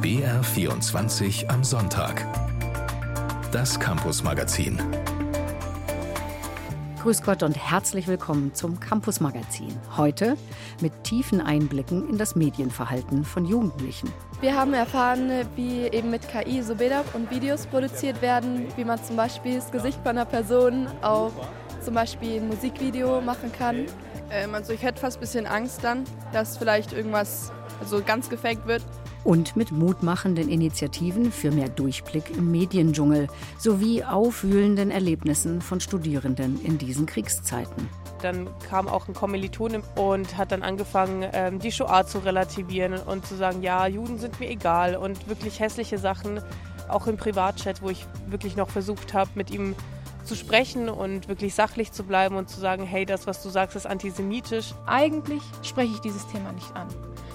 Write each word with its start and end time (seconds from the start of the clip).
BR24 0.00 1.46
am 1.48 1.62
Sonntag. 1.62 2.26
Das 3.52 3.78
Campus 3.78 4.22
Magazin. 4.22 4.80
Grüß 7.02 7.20
Gott 7.22 7.42
und 7.42 7.54
herzlich 7.54 8.08
willkommen 8.08 8.54
zum 8.54 8.80
Campus 8.80 9.20
Magazin. 9.20 9.78
Heute 9.98 10.38
mit 10.80 11.04
tiefen 11.04 11.42
Einblicken 11.42 12.08
in 12.08 12.16
das 12.16 12.34
Medienverhalten 12.34 13.26
von 13.26 13.44
Jugendlichen. 13.44 14.10
Wir 14.40 14.56
haben 14.56 14.72
erfahren, 14.72 15.30
wie 15.54 15.82
eben 15.88 16.10
mit 16.10 16.22
KI 16.26 16.62
so 16.62 16.76
Bilder 16.76 17.04
und 17.12 17.30
Videos 17.30 17.66
produziert 17.66 18.22
werden, 18.22 18.68
wie 18.76 18.86
man 18.86 19.04
zum 19.04 19.16
Beispiel 19.16 19.56
das 19.56 19.70
Gesicht 19.70 19.98
von 19.98 20.12
einer 20.12 20.24
Person 20.24 20.86
auf 21.02 21.32
zum 21.82 21.92
Beispiel 21.92 22.40
ein 22.40 22.48
Musikvideo 22.48 23.20
machen 23.20 23.52
kann. 23.52 23.84
Ähm, 24.30 24.54
also 24.54 24.72
ich 24.72 24.82
hätte 24.82 24.98
fast 24.98 25.18
ein 25.18 25.20
bisschen 25.20 25.46
Angst 25.46 25.84
dann, 25.84 26.04
dass 26.32 26.56
vielleicht 26.56 26.94
irgendwas 26.94 27.52
also 27.80 28.02
ganz 28.02 28.28
gefaked 28.28 28.66
wird. 28.66 28.82
Und 29.22 29.54
mit 29.54 29.70
mutmachenden 29.70 30.48
Initiativen 30.48 31.30
für 31.30 31.50
mehr 31.50 31.68
Durchblick 31.68 32.30
im 32.30 32.50
Mediendschungel 32.50 33.28
sowie 33.58 34.02
aufwühlenden 34.02 34.90
Erlebnissen 34.90 35.60
von 35.60 35.80
Studierenden 35.80 36.58
in 36.64 36.78
diesen 36.78 37.06
Kriegszeiten. 37.06 37.88
Dann 38.22 38.48
kam 38.68 38.88
auch 38.88 39.08
ein 39.08 39.14
Kommilitone 39.14 39.82
und 39.96 40.36
hat 40.36 40.52
dann 40.52 40.62
angefangen, 40.62 41.28
ähm, 41.32 41.58
die 41.58 41.72
Shoah 41.72 42.06
zu 42.06 42.18
relativieren 42.18 42.94
und 42.94 43.26
zu 43.26 43.36
sagen, 43.36 43.62
ja, 43.62 43.86
Juden 43.86 44.18
sind 44.18 44.40
mir 44.40 44.48
egal 44.48 44.96
und 44.96 45.28
wirklich 45.28 45.60
hässliche 45.60 45.98
Sachen, 45.98 46.40
auch 46.88 47.06
im 47.06 47.16
Privatchat, 47.16 47.82
wo 47.82 47.90
ich 47.90 48.06
wirklich 48.26 48.56
noch 48.56 48.68
versucht 48.68 49.14
habe, 49.14 49.30
mit 49.34 49.50
ihm 49.50 49.74
zu 50.24 50.34
sprechen 50.36 50.88
und 50.88 51.28
wirklich 51.28 51.54
sachlich 51.54 51.92
zu 51.92 52.04
bleiben 52.04 52.36
und 52.36 52.48
zu 52.48 52.60
sagen, 52.60 52.84
hey, 52.84 53.04
das, 53.06 53.26
was 53.26 53.42
du 53.42 53.48
sagst, 53.48 53.76
ist 53.76 53.86
antisemitisch. 53.86 54.74
Eigentlich 54.86 55.42
spreche 55.62 55.92
ich 55.94 56.00
dieses 56.00 56.26
Thema 56.28 56.52
nicht 56.52 56.74
an. 56.74 56.88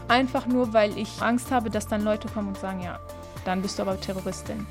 Einfach 0.07 0.45
nur, 0.45 0.73
weil 0.73 0.97
ich 0.97 1.21
Angst 1.21 1.51
habe, 1.51 1.69
dass 1.69 1.87
dann 1.87 2.03
Leute 2.03 2.27
kommen 2.27 2.49
und 2.49 2.57
sagen, 2.57 2.81
ja, 2.81 2.99
dann 3.43 3.61
bist 3.61 3.79
du 3.79 3.83
aber 3.83 3.99
Terroristin, 3.99 4.65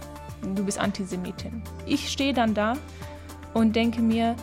du 0.54 0.64
bist 0.64 0.78
Antisemitin. 0.78 1.62
Ich 1.86 2.08
stehe 2.10 2.32
dann 2.32 2.54
da 2.54 2.74
und 3.52 3.74
denke 3.74 4.00
mir, 4.00 4.36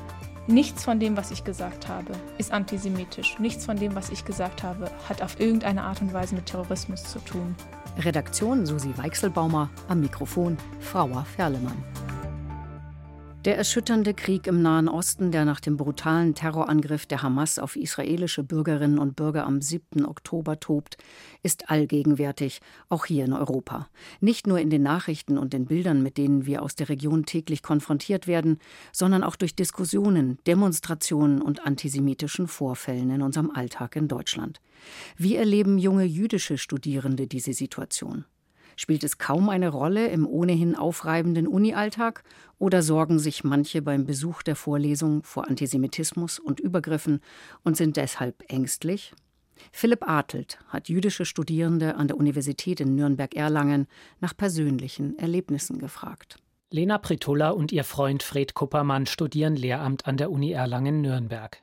nichts 0.48 0.84
von 0.84 1.00
dem, 1.00 1.16
was 1.16 1.32
ich 1.32 1.44
gesagt 1.44 1.88
habe, 1.88 2.14
ist 2.38 2.52
antisemitisch. 2.52 3.40
Nichts 3.40 3.66
von 3.66 3.78
dem, 3.78 3.96
was 3.96 4.10
ich 4.10 4.26
gesagt 4.26 4.64
habe, 4.64 4.92
hat 5.08 5.22
auf 5.22 5.40
irgendeine 5.40 5.84
Art 5.84 6.02
und 6.02 6.14
Weise 6.14 6.36
mit 6.36 6.48
Terrorismus 6.48 7.04
zu 7.04 7.20
tun. 7.20 7.56
Redaktion 7.98 8.66
Susi 8.66 8.94
Weichselbaumer, 8.98 9.70
am 9.88 10.02
Mikrofon 10.02 10.58
Frauer 10.80 11.26
Ferlemann. 11.36 11.84
Der 13.46 13.58
erschütternde 13.58 14.14
Krieg 14.14 14.46
im 14.46 14.62
Nahen 14.62 14.88
Osten, 14.88 15.32
der 15.32 15.46
nach 15.46 15.60
dem 15.60 15.76
brutalen 15.76 16.36
Terrorangriff 16.36 17.08
der 17.08 17.24
Hamas 17.24 17.58
auf 17.58 17.76
israelische 17.76 18.44
Bürgerinnen 18.44 19.00
und 19.00 19.16
Bürger 19.16 19.48
am 19.48 19.64
7. 19.64 20.06
Oktober 20.06 20.60
tobt, 20.60 20.98
ist 21.42 21.72
allgegenwärtig, 21.72 22.62
auch 22.88 23.08
hier 23.08 23.26
in 23.26 23.34
Europa. 23.34 23.88
Nicht 24.20 24.46
nur 24.46 24.60
in 24.60 24.70
den 24.70 24.84
Nachrichten 24.84 25.40
und 25.40 25.54
den 25.54 25.66
Bildern, 25.66 26.04
mit 26.04 26.20
denen 26.20 26.46
wir 26.46 26.62
aus 26.62 26.76
der 26.76 26.90
Region 26.90 27.26
täglich 27.26 27.64
konfrontiert 27.64 28.28
werden, 28.28 28.60
sondern 28.92 29.24
auch 29.24 29.36
durch 29.36 29.56
Diskussionen, 29.56 30.38
Demonstrationen 30.46 31.42
und 31.42 31.66
antisemitischen 31.66 32.48
Vorfällen 32.48 33.10
in 33.10 33.24
unserem 33.24 33.50
Alltag 33.50 33.96
in 33.96 34.08
Deutschland. 34.08 34.62
Wie 35.18 35.36
erleben 35.36 35.80
junge 35.80 36.04
jüdische 36.04 36.60
Studierende 36.60 37.26
diese 37.26 37.54
Situation? 37.54 38.26
Spielt 38.76 39.04
es 39.04 39.18
kaum 39.18 39.50
eine 39.50 39.70
Rolle 39.70 40.08
im 40.08 40.28
ohnehin 40.28 40.76
aufreibenden 40.76 41.48
Unialltag 41.48 42.24
oder 42.58 42.82
sorgen 42.82 43.20
sich 43.20 43.44
manche 43.44 43.82
beim 43.82 44.06
Besuch 44.06 44.44
der 44.44 44.56
Vorlesung 44.56 45.24
vor 45.24 45.48
Antisemitismus 45.50 46.40
und 46.40 46.60
Übergriffen 46.60 47.22
und 47.64 47.78
sind 47.78 47.98
deshalb 47.98 48.44
ängstlich? 48.48 49.14
Philipp 49.72 50.08
Artelt 50.08 50.60
hat 50.68 50.90
jüdische 50.90 51.26
Studierende 51.26 51.96
an 51.96 52.08
der 52.08 52.18
Universität 52.18 52.80
in 52.80 52.96
Nürnberg-Erlangen 52.96 53.88
nach 54.20 54.36
persönlichen 54.36 55.18
Erlebnissen 55.18 55.78
gefragt. 55.78 56.38
Lena 56.72 56.98
Pritulla 56.98 57.50
und 57.50 57.72
ihr 57.72 57.84
Freund 57.84 58.24
Fred 58.24 58.54
Kuppermann 58.54 59.06
studieren 59.06 59.56
Lehramt 59.56 60.08
an 60.08 60.18
der 60.18 60.32
Uni 60.32 60.52
Erlangen-Nürnberg. 60.52 61.62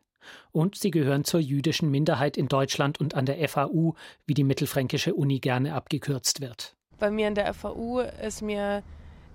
Und 0.53 0.77
sie 0.77 0.91
gehören 0.91 1.25
zur 1.25 1.41
jüdischen 1.41 1.91
Minderheit 1.91 2.37
in 2.37 2.49
Deutschland 2.49 3.01
und 3.01 3.15
an 3.15 3.25
der 3.25 3.49
FAU, 3.49 3.95
wie 4.27 4.35
die 4.35 4.45
Mittelfränkische 4.45 5.15
Uni 5.15 5.41
gerne 5.41 5.75
abgekürzt 5.75 6.43
wird. 6.43 6.77
Bei 6.99 7.11
mir 7.11 7.29
in 7.29 7.35
der 7.35 7.53
FAU 7.55 8.01
ist 8.01 8.43
mir 8.43 8.83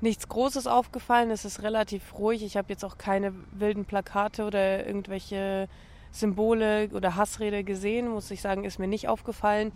nichts 0.01 0.27
Großes 0.27 0.67
aufgefallen. 0.67 1.31
Es 1.31 1.45
ist 1.45 1.63
relativ 1.63 2.17
ruhig. 2.17 2.43
Ich 2.43 2.57
habe 2.57 2.67
jetzt 2.69 2.83
auch 2.83 2.97
keine 2.97 3.33
wilden 3.51 3.85
Plakate 3.85 4.45
oder 4.45 4.85
irgendwelche 4.85 5.69
Symbole 6.11 6.89
oder 6.93 7.15
Hassrede 7.15 7.63
gesehen, 7.63 8.07
muss 8.09 8.29
ich 8.29 8.41
sagen, 8.41 8.65
ist 8.65 8.79
mir 8.79 8.87
nicht 8.87 9.07
aufgefallen. 9.07 9.71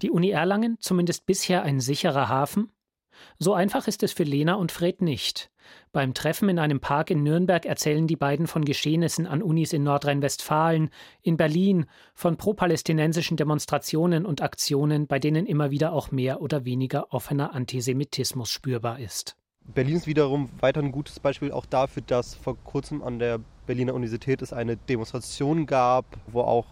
Die 0.00 0.10
Uni 0.10 0.30
Erlangen 0.30 0.78
zumindest 0.80 1.26
bisher 1.26 1.62
ein 1.62 1.80
sicherer 1.80 2.28
Hafen? 2.28 2.70
So 3.38 3.54
einfach 3.54 3.88
ist 3.88 4.02
es 4.02 4.12
für 4.12 4.24
Lena 4.24 4.54
und 4.54 4.72
Fred 4.72 5.02
nicht. 5.02 5.50
Beim 5.92 6.14
Treffen 6.14 6.48
in 6.48 6.58
einem 6.58 6.80
Park 6.80 7.10
in 7.10 7.22
Nürnberg 7.22 7.66
erzählen 7.66 8.06
die 8.06 8.16
beiden 8.16 8.46
von 8.46 8.64
Geschehnissen 8.64 9.26
an 9.26 9.42
Unis 9.42 9.72
in 9.72 9.84
Nordrhein-Westfalen, 9.84 10.90
in 11.22 11.36
Berlin, 11.36 11.86
von 12.14 12.36
pro-palästinensischen 12.36 13.36
Demonstrationen 13.36 14.26
und 14.26 14.42
Aktionen, 14.42 15.06
bei 15.06 15.18
denen 15.18 15.46
immer 15.46 15.70
wieder 15.70 15.92
auch 15.92 16.10
mehr 16.10 16.40
oder 16.40 16.64
weniger 16.64 17.12
offener 17.12 17.54
Antisemitismus 17.54 18.50
spürbar 18.50 18.98
ist. 18.98 19.36
Berlin 19.64 19.96
ist 19.96 20.06
wiederum 20.06 20.50
weiter 20.60 20.80
ein 20.80 20.92
gutes 20.92 21.20
Beispiel 21.20 21.52
auch 21.52 21.66
dafür, 21.66 22.02
dass 22.04 22.34
vor 22.34 22.56
kurzem 22.64 23.02
an 23.02 23.18
der 23.18 23.38
Berliner 23.66 23.94
Universität 23.94 24.42
es 24.42 24.52
eine 24.52 24.76
Demonstration 24.76 25.66
gab, 25.66 26.04
wo 26.26 26.40
auch 26.40 26.66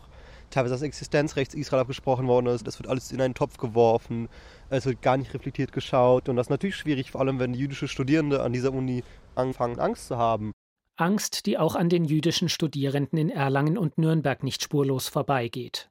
teilweise 0.50 0.75
das 0.75 0.83
Existenzrecht 0.83 1.55
Israel 1.55 1.81
abgesprochen 1.81 2.27
worden 2.27 2.47
ist. 2.47 2.66
Das 2.66 2.78
wird 2.78 2.88
alles 2.88 3.12
in 3.12 3.21
einen 3.21 3.34
Topf 3.34 3.56
geworfen. 3.56 4.28
Es 4.69 4.87
wird 4.87 5.03
gar 5.03 5.16
nicht 5.16 5.33
reflektiert 5.33 5.72
geschaut. 5.72 6.28
Und 6.28 6.37
das 6.37 6.47
ist 6.47 6.50
natürlich 6.50 6.77
schwierig, 6.77 7.11
vor 7.11 7.21
allem 7.21 7.38
wenn 7.38 7.55
jüdische 7.55 7.88
Studierende 7.88 8.43
an 8.43 8.53
dieser 8.53 8.72
Uni 8.72 9.03
anfangen, 9.34 9.78
Angst 9.78 10.09
zu 10.09 10.16
haben. 10.16 10.53
Angst, 10.97 11.47
die 11.47 11.56
auch 11.56 11.77
an 11.77 11.88
den 11.88 12.05
jüdischen 12.05 12.49
Studierenden 12.49 13.19
in 13.19 13.31
Erlangen 13.31 13.78
und 13.78 13.97
Nürnberg 13.97 14.43
nicht 14.43 14.62
spurlos 14.62 15.09
vorbeigeht. 15.09 15.88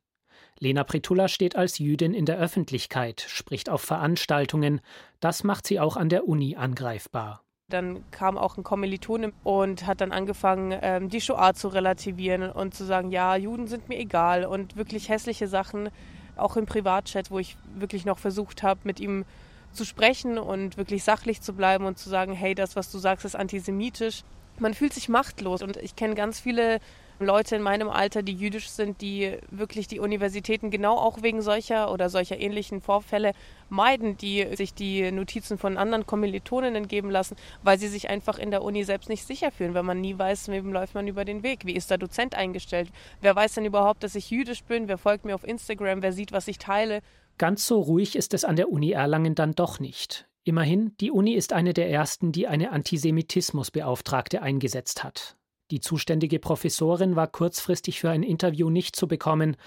Lena 0.60 0.84
Pritulla 0.84 1.28
steht 1.30 1.56
als 1.56 1.80
Jüdin 1.80 2.14
in 2.14 2.26
der 2.26 2.38
Öffentlichkeit, 2.38 3.22
spricht 3.28 3.70
auf 3.70 3.82
Veranstaltungen. 3.82 4.82
Das 5.20 5.44
macht 5.44 5.66
sie 5.66 5.80
auch 5.80 5.96
an 5.96 6.10
der 6.10 6.28
Uni 6.28 6.58
angreifbar. 6.58 7.44
Dann 7.70 8.04
kam 8.12 8.38
auch 8.38 8.58
ein 8.58 8.64
Kommilitone 8.64 9.32
und 9.44 9.86
hat 9.86 10.02
dann 10.02 10.12
angefangen, 10.12 10.78
ähm, 10.82 11.10
die 11.10 11.22
Shoah 11.22 11.54
zu 11.54 11.68
relativieren 11.68 12.52
und 12.52 12.74
zu 12.74 12.84
sagen, 12.84 13.12
ja, 13.12 13.36
Juden 13.36 13.68
sind 13.68 13.90
mir 13.90 14.00
egal 14.00 14.46
und 14.46 14.76
wirklich 14.76 15.10
hässliche 15.10 15.48
Sachen, 15.48 15.90
auch 16.36 16.58
im 16.58 16.66
Privatchat, 16.66 17.32
wo 17.32 17.40
ich 17.40 17.58
wirklich 17.76 18.06
noch 18.06 18.18
versucht 18.18 18.64
habe, 18.64 18.80
mit 18.84 19.00
ihm 19.00 19.26
zu 19.72 19.86
sprechen 19.86 20.38
und 20.38 20.78
wirklich 20.78 21.04
sachlich 21.04 21.42
zu 21.42 21.54
bleiben 21.54 21.86
und 21.86 21.98
zu 21.98 22.10
sagen, 22.10 22.34
hey, 22.34 22.56
das, 22.56 22.76
was 22.76 22.92
du 22.92 22.98
sagst, 22.98 23.26
ist 23.26 23.36
antisemitisch. 23.36 24.24
Man 24.60 24.74
fühlt 24.74 24.94
sich 24.94 25.10
machtlos 25.10 25.62
und 25.62 25.78
ich 25.78 25.96
kenne 25.96 26.16
ganz 26.16 26.40
viele 26.40 26.80
Leute 27.22 27.58
in 27.58 27.62
meinem 27.62 27.90
Alter, 27.90 28.24
die 28.24 28.34
jüdisch 28.34 28.70
sind, 28.70 29.02
die 29.02 29.38
wirklich 29.52 29.88
die 29.88 30.00
Universitäten 30.00 30.72
genau 30.72 30.98
auch 30.98 31.22
wegen 31.22 31.42
solcher 31.42 31.92
oder 31.92 32.10
solcher 32.10 32.40
ähnlichen 32.40 32.80
Vorfälle 32.80 33.34
meiden, 33.68 34.16
die 34.16 34.48
sich 34.56 34.74
die 34.74 35.12
Notizen 35.12 35.58
von 35.58 35.78
anderen 35.78 36.06
Kommilitoninnen 36.06 36.88
geben 36.88 37.12
lassen, 37.12 37.36
weil 37.62 37.78
sie 37.78 37.90
sich 37.90 38.10
einfach 38.10 38.38
in 38.38 38.52
der 38.52 38.64
Uni 38.64 38.86
selbst 38.86 39.10
nicht 39.10 39.26
sicher 39.26 39.52
fühlen, 39.52 39.74
weil 39.74 39.84
man 39.84 40.00
nie 40.00 40.18
weiß, 40.18 40.48
wem 40.48 40.72
läuft 40.72 40.96
man 40.96 41.08
über 41.08 41.26
den 41.26 41.44
Weg, 41.44 41.66
wie 41.66 41.76
ist 41.76 41.92
der 41.92 41.98
Dozent 41.98 42.36
eingestellt, 42.36 42.90
wer 43.22 43.36
weiß 43.36 43.56
denn 43.56 43.66
überhaupt, 43.66 44.04
dass 44.04 44.16
ich 44.16 44.30
jüdisch 44.30 44.64
bin, 44.64 44.88
wer 44.88 44.98
folgt 44.98 45.26
mir 45.26 45.36
auf 45.36 45.44
Instagram, 45.46 46.02
wer 46.02 46.14
sieht, 46.14 46.32
was 46.32 46.48
ich 46.48 46.58
teile. 46.58 47.02
Ganz 47.38 47.68
so 47.68 47.82
ruhig 47.82 48.16
ist 48.16 48.34
es 48.34 48.46
an 48.46 48.56
der 48.56 48.70
Uni 48.70 48.92
Erlangen 48.92 49.36
dann 49.36 49.54
doch 49.54 49.80
nicht. 49.82 50.29
Immerhin, 50.50 50.94
die 51.00 51.12
Uni 51.12 51.34
ist 51.34 51.54
eine 51.54 51.76
der 51.76 51.92
ersten, 51.92 52.32
die 52.32 52.48
eine 52.48 52.72
Antisemitismusbeauftragte 52.72 54.42
eingesetzt 54.42 55.04
hat. 55.04 55.38
Die 55.70 55.80
zuständige 55.80 56.40
Professorin 56.40 57.16
war 57.16 57.28
kurzfristig 57.28 58.00
für 58.00 58.10
ein 58.10 58.24
Interview 58.24 58.72
nicht 58.72 58.96
zu 58.96 59.08
bekommen, 59.08 59.58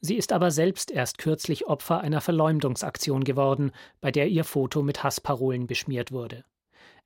sie 0.00 0.16
ist 0.16 0.32
aber 0.32 0.50
selbst 0.50 0.90
erst 0.90 1.18
kürzlich 1.18 1.68
Opfer 1.68 2.00
einer 2.00 2.20
Verleumdungsaktion 2.20 3.22
geworden, 3.22 3.70
bei 4.00 4.10
der 4.10 4.26
ihr 4.26 4.42
Foto 4.42 4.82
mit 4.82 5.04
Hassparolen 5.04 5.68
beschmiert 5.68 6.10
wurde. 6.10 6.42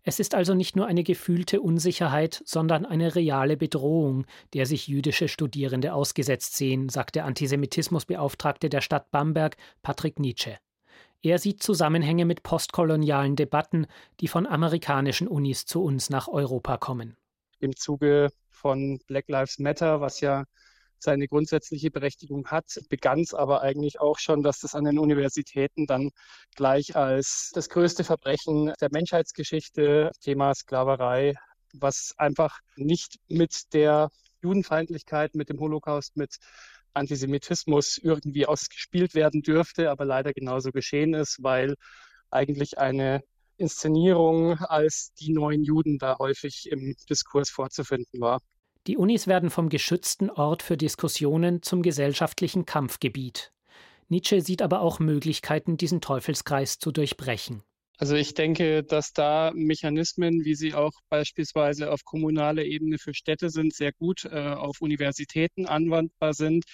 Es 0.02 0.19
ist 0.19 0.34
also 0.34 0.55
nicht 0.55 0.75
nur 0.75 0.87
eine 0.87 1.02
gefühlte 1.02 1.60
Unsicherheit, 1.60 2.40
sondern 2.46 2.87
eine 2.87 3.16
reale 3.16 3.58
Bedrohung, 3.58 4.25
der 4.55 4.64
sich 4.64 4.88
jüdische 4.88 5.28
Studierende 5.28 5.93
ausgesetzt 5.93 6.56
sehen, 6.56 6.88
sagt 6.88 7.16
der 7.16 7.26
Antisemitismusbeauftragte 7.26 8.70
der 8.70 8.81
Stadt 8.81 9.10
Bamberg, 9.10 9.58
Patrick 9.82 10.19
Nietzsche. 10.19 10.56
Er 11.22 11.38
sieht 11.38 11.62
Zusammenhänge 11.62 12.24
mit 12.24 12.42
postkolonialen 12.42 13.36
Debatten, 13.36 13.86
die 14.20 14.28
von 14.28 14.46
amerikanischen 14.46 15.28
Unis 15.28 15.66
zu 15.66 15.82
uns 15.82 16.10
nach 16.10 16.28
Europa 16.28 16.76
kommen. 16.76 17.16
Im 17.58 17.74
Zuge 17.74 18.30
von 18.50 19.00
Black 19.06 19.28
Lives 19.28 19.58
Matter, 19.58 20.00
was 20.00 20.20
ja 20.20 20.44
seine 20.98 21.28
grundsätzliche 21.28 21.90
Berechtigung 21.90 22.46
hat, 22.48 22.80
begann 22.88 23.20
es 23.20 23.34
aber 23.34 23.60
eigentlich 23.62 24.00
auch 24.00 24.18
schon, 24.18 24.42
dass 24.42 24.60
das 24.60 24.74
an 24.74 24.84
den 24.84 24.98
Universitäten 24.98 25.86
dann 25.86 26.10
gleich 26.54 26.96
als 26.96 27.50
das 27.54 27.69
größte 27.69 28.04
Verbrechen 28.04 28.72
der 28.80 28.88
Menschheitsgeschichte, 28.90 30.10
Thema 30.20 30.54
Sklaverei, 30.54 31.34
was 31.74 32.14
einfach 32.16 32.60
nicht 32.76 33.19
mit 33.28 33.72
der 33.74 34.10
Judenfeindlichkeit, 34.42 35.34
mit 35.34 35.48
dem 35.48 35.60
Holocaust, 35.60 36.16
mit 36.16 36.36
Antisemitismus 36.96 37.98
irgendwie 37.98 38.46
ausgespielt 38.46 39.14
werden 39.14 39.43
dürfte, 39.43 39.90
aber 39.90 40.04
leider 40.04 40.32
genauso 40.32 40.72
geschehen 40.72 41.14
ist, 41.14 41.43
weil 41.43 41.75
eigentlich 42.31 42.78
eine 42.78 43.22
Inszenierung 43.56 44.58
als 44.58 45.12
die 45.14 45.32
neuen 45.32 45.62
Juden 45.62 45.98
da 45.98 46.19
häufig 46.19 46.69
im 46.70 46.94
Diskurs 47.08 47.50
vorzufinden 47.50 48.20
war. 48.20 48.40
Die 48.87 48.96
Unis 48.96 49.26
werden 49.26 49.50
vom 49.50 49.69
geschützten 49.69 50.31
Ort 50.31 50.62
für 50.62 50.76
Diskussionen 50.76 51.62
zum 51.62 51.82
gesellschaftlichen 51.82 52.66
Kampfgebiet. 52.66 53.52
Nietzsche 54.08 54.40
sieht 54.40 54.62
aber 54.62 54.81
auch 54.81 55.00
Möglichkeiten, 55.00 55.76
diesen 55.76 56.00
Teufelskreis 56.00 56.78
zu 56.78 56.93
durchbrechen. 56.93 57.62
Also 57.98 58.14
ich 58.14 58.34
denke, 58.34 58.82
dass 58.84 59.12
da 59.12 59.52
Mechanismen, 59.54 60.44
wie 60.44 60.54
sie 60.54 60.75
auch 60.75 60.93
beispielsweise 61.08 61.90
auf 61.90 62.04
kommunaler 62.04 62.64
Ebene 62.64 62.98
für 62.98 63.14
Städte 63.14 63.48
sind, 63.48 63.75
sehr 63.75 63.93
gut 63.93 64.26
äh, 64.26 64.52
auf 64.52 64.82
Universitäten 64.82 65.64
anwendbar 65.64 66.34
sind, 66.34 66.64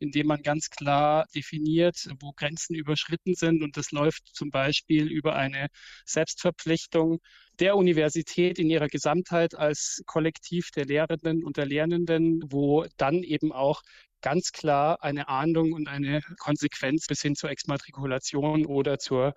indem 0.00 0.26
man 0.26 0.42
ganz 0.42 0.70
klar 0.70 1.26
definiert, 1.32 2.08
wo 2.18 2.32
Grenzen 2.32 2.74
überschritten 2.74 3.34
sind. 3.36 3.62
Und 3.62 3.76
das 3.76 3.92
läuft 3.92 4.26
zum 4.34 4.50
Beispiel 4.50 5.06
über 5.06 5.36
eine 5.36 5.68
Selbstverpflichtung 6.06 7.20
der 7.60 7.76
Universität 7.76 8.58
in 8.58 8.68
ihrer 8.68 8.88
Gesamtheit 8.88 9.54
als 9.54 10.02
Kollektiv 10.06 10.70
der 10.72 10.86
Lehrenden 10.86 11.44
und 11.44 11.56
der 11.56 11.66
Lernenden, 11.66 12.42
wo 12.50 12.84
dann 12.96 13.22
eben 13.22 13.52
auch 13.52 13.82
ganz 14.22 14.50
klar 14.50 15.04
eine 15.04 15.28
Ahndung 15.28 15.72
und 15.72 15.86
eine 15.86 16.20
Konsequenz 16.38 17.06
bis 17.06 17.22
hin 17.22 17.36
zur 17.36 17.50
Exmatrikulation 17.50 18.66
oder 18.66 18.98
zur 18.98 19.34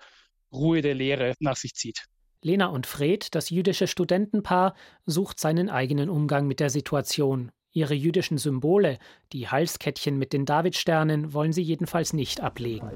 Ruhe 0.52 0.82
der 0.82 0.96
Lehre 0.96 1.34
nach 1.40 1.56
sich 1.56 1.74
zieht. 1.74 2.06
Lena 2.42 2.68
und 2.68 2.86
Fred, 2.86 3.34
das 3.36 3.50
jüdische 3.50 3.88
Studentenpaar, 3.88 4.76
sucht 5.06 5.40
seinen 5.40 5.70
eigenen 5.70 6.10
Umgang 6.10 6.48
mit 6.48 6.60
der 6.60 6.70
Situation. 6.70 7.52
Ihre 7.74 7.94
jüdischen 7.94 8.38
Symbole, 8.38 8.98
die 9.34 9.50
Halskettchen 9.50 10.18
mit 10.18 10.34
den 10.34 10.46
Davidsternen, 10.46 11.34
wollen 11.34 11.54
sie 11.54 11.62
jedenfalls 11.62 12.14
nicht 12.14 12.42
ablegen. 12.42 12.90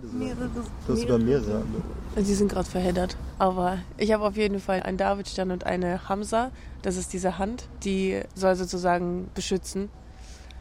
Hast 0.88 1.02
sogar 1.02 1.20
mehrere. 1.20 1.64
Sie 2.16 2.34
sind 2.34 2.52
gerade 2.52 2.68
verheddert. 2.68 3.16
Aber 3.38 3.80
ich 3.98 4.12
habe 4.12 4.24
auf 4.26 4.38
jeden 4.38 4.60
Fall 4.60 4.82
einen 4.82 4.98
Davidstern 4.98 5.52
und 5.52 5.66
eine 5.66 6.10
Hamza. 6.10 6.52
Das 6.82 6.98
ist 6.98 7.14
diese 7.14 7.38
Hand, 7.38 7.68
die 7.84 8.22
soll 8.34 8.56
sozusagen 8.56 9.30
beschützen. 9.36 9.90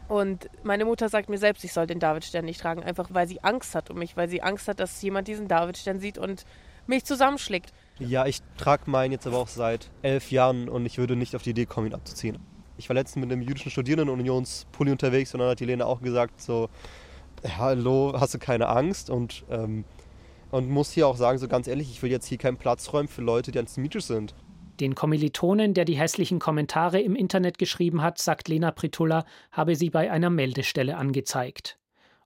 Und 0.07 0.49
meine 0.61 0.85
Mutter 0.85 1.07
sagt 1.07 1.29
mir 1.29 1.37
selbst, 1.37 1.63
ich 1.63 1.73
soll 1.73 1.87
den 1.87 1.99
Davidstern 1.99 2.45
nicht 2.45 2.61
tragen, 2.61 2.83
einfach 2.83 3.07
weil 3.11 3.27
sie 3.27 3.43
Angst 3.43 3.73
hat 3.75 3.89
um 3.89 3.97
mich, 3.97 4.17
weil 4.17 4.27
sie 4.27 4.43
Angst 4.43 4.67
hat, 4.67 4.79
dass 4.79 5.01
jemand 5.01 5.29
diesen 5.29 5.47
Davidstern 5.47 5.99
sieht 5.99 6.17
und 6.17 6.45
mich 6.91 7.05
zusammenschlägt. 7.05 7.73
Ja, 7.99 8.25
ich 8.25 8.41
trage 8.57 8.89
meinen 8.89 9.11
jetzt 9.11 9.25
aber 9.25 9.37
auch 9.37 9.47
seit 9.47 9.89
elf 10.01 10.31
Jahren 10.31 10.69
und 10.69 10.85
ich 10.85 10.97
würde 10.97 11.15
nicht 11.15 11.35
auf 11.35 11.41
die 11.41 11.51
Idee 11.51 11.65
kommen, 11.65 11.87
ihn 11.87 11.93
abzuziehen. 11.93 12.37
Ich 12.77 12.89
war 12.89 12.93
letztens 12.95 13.23
mit 13.23 13.31
einem 13.31 13.41
jüdischen 13.41 13.71
Studierendenunionspulli 13.71 14.91
unterwegs 14.91 15.33
und 15.33 15.39
dann 15.39 15.49
hat 15.49 15.59
die 15.59 15.65
Lena 15.65 15.85
auch 15.85 16.01
gesagt 16.01 16.41
so, 16.41 16.69
hallo, 17.57 18.13
hast 18.19 18.33
du 18.33 18.39
keine 18.39 18.67
Angst? 18.67 19.09
Und, 19.09 19.43
ähm, 19.49 19.85
und 20.51 20.69
muss 20.69 20.91
hier 20.91 21.07
auch 21.07 21.17
sagen, 21.17 21.37
so 21.37 21.47
ganz 21.47 21.67
ehrlich, 21.67 21.89
ich 21.91 22.01
will 22.01 22.11
jetzt 22.11 22.25
hier 22.25 22.37
keinen 22.37 22.57
Platz 22.57 22.91
räumen 22.91 23.07
für 23.07 23.21
Leute, 23.21 23.51
die 23.51 23.59
antisemitisch 23.59 24.05
sind. 24.05 24.33
Den 24.79 24.95
Kommilitonen, 24.95 25.73
der 25.73 25.85
die 25.85 25.97
hässlichen 25.97 26.39
Kommentare 26.39 26.99
im 26.99 27.15
Internet 27.15 27.57
geschrieben 27.57 28.01
hat, 28.01 28.17
sagt 28.17 28.47
Lena 28.47 28.71
Pritulla, 28.71 29.25
habe 29.51 29.75
sie 29.75 29.89
bei 29.89 30.09
einer 30.09 30.29
Meldestelle 30.29 30.97
angezeigt. 30.97 31.77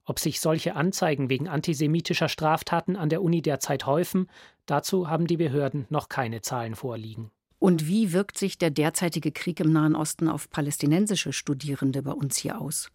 Ob 0.06 0.20
sich 0.20 0.40
solche 0.40 0.76
Anzeigen 0.76 1.28
wegen 1.28 1.48
antisemitischer 1.48 2.28
Straftaten 2.28 2.96
an 2.96 3.08
der 3.08 3.22
Uni 3.22 3.42
derzeit 3.42 3.86
häufen, 3.86 4.28
dazu 4.66 5.08
haben 5.08 5.26
die 5.26 5.36
Behörden 5.36 5.86
noch 5.88 6.08
keine 6.08 6.40
Zahlen 6.40 6.74
vorliegen. 6.74 7.30
Und 7.58 7.88
wie 7.88 8.12
wirkt 8.12 8.38
sich 8.38 8.58
der 8.58 8.70
derzeitige 8.70 9.32
Krieg 9.32 9.60
im 9.60 9.72
Nahen 9.72 9.96
Osten 9.96 10.28
auf 10.28 10.50
palästinensische 10.50 11.32
Studierende 11.32 12.02
bei 12.02 12.12
uns 12.12 12.36
hier 12.36 12.60
aus? 12.60 12.90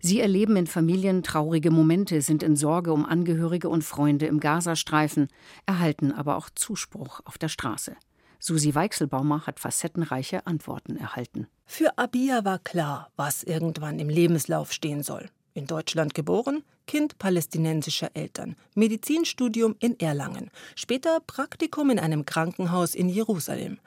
Sie 0.00 0.20
erleben 0.20 0.56
in 0.56 0.66
Familien 0.66 1.22
traurige 1.22 1.70
Momente, 1.70 2.20
sind 2.22 2.42
in 2.42 2.56
Sorge 2.56 2.92
um 2.92 3.06
Angehörige 3.06 3.68
und 3.68 3.84
Freunde 3.84 4.26
im 4.26 4.40
Gazastreifen, 4.40 5.28
erhalten 5.66 6.12
aber 6.12 6.36
auch 6.36 6.50
Zuspruch 6.50 7.20
auf 7.24 7.38
der 7.38 7.48
Straße. 7.48 7.94
Susi 8.40 8.74
Weichselbaumer 8.74 9.46
hat 9.46 9.60
facettenreiche 9.60 10.46
Antworten 10.46 10.96
erhalten. 10.96 11.46
Für 11.66 11.98
Abia 11.98 12.44
war 12.44 12.58
klar, 12.58 13.10
was 13.16 13.44
irgendwann 13.44 13.98
im 13.98 14.08
Lebenslauf 14.08 14.72
stehen 14.72 15.02
soll. 15.02 15.28
In 15.52 15.66
Deutschland 15.66 16.14
geboren, 16.14 16.62
Kind 16.90 17.18
palästinensischer 17.18 18.10
Eltern, 18.14 18.56
Medizinstudium 18.74 19.76
in 19.78 20.00
Erlangen, 20.00 20.50
später 20.74 21.20
Praktikum 21.24 21.88
in 21.88 22.00
einem 22.00 22.26
Krankenhaus 22.26 22.96
in 22.96 23.08
Jerusalem. 23.08 23.78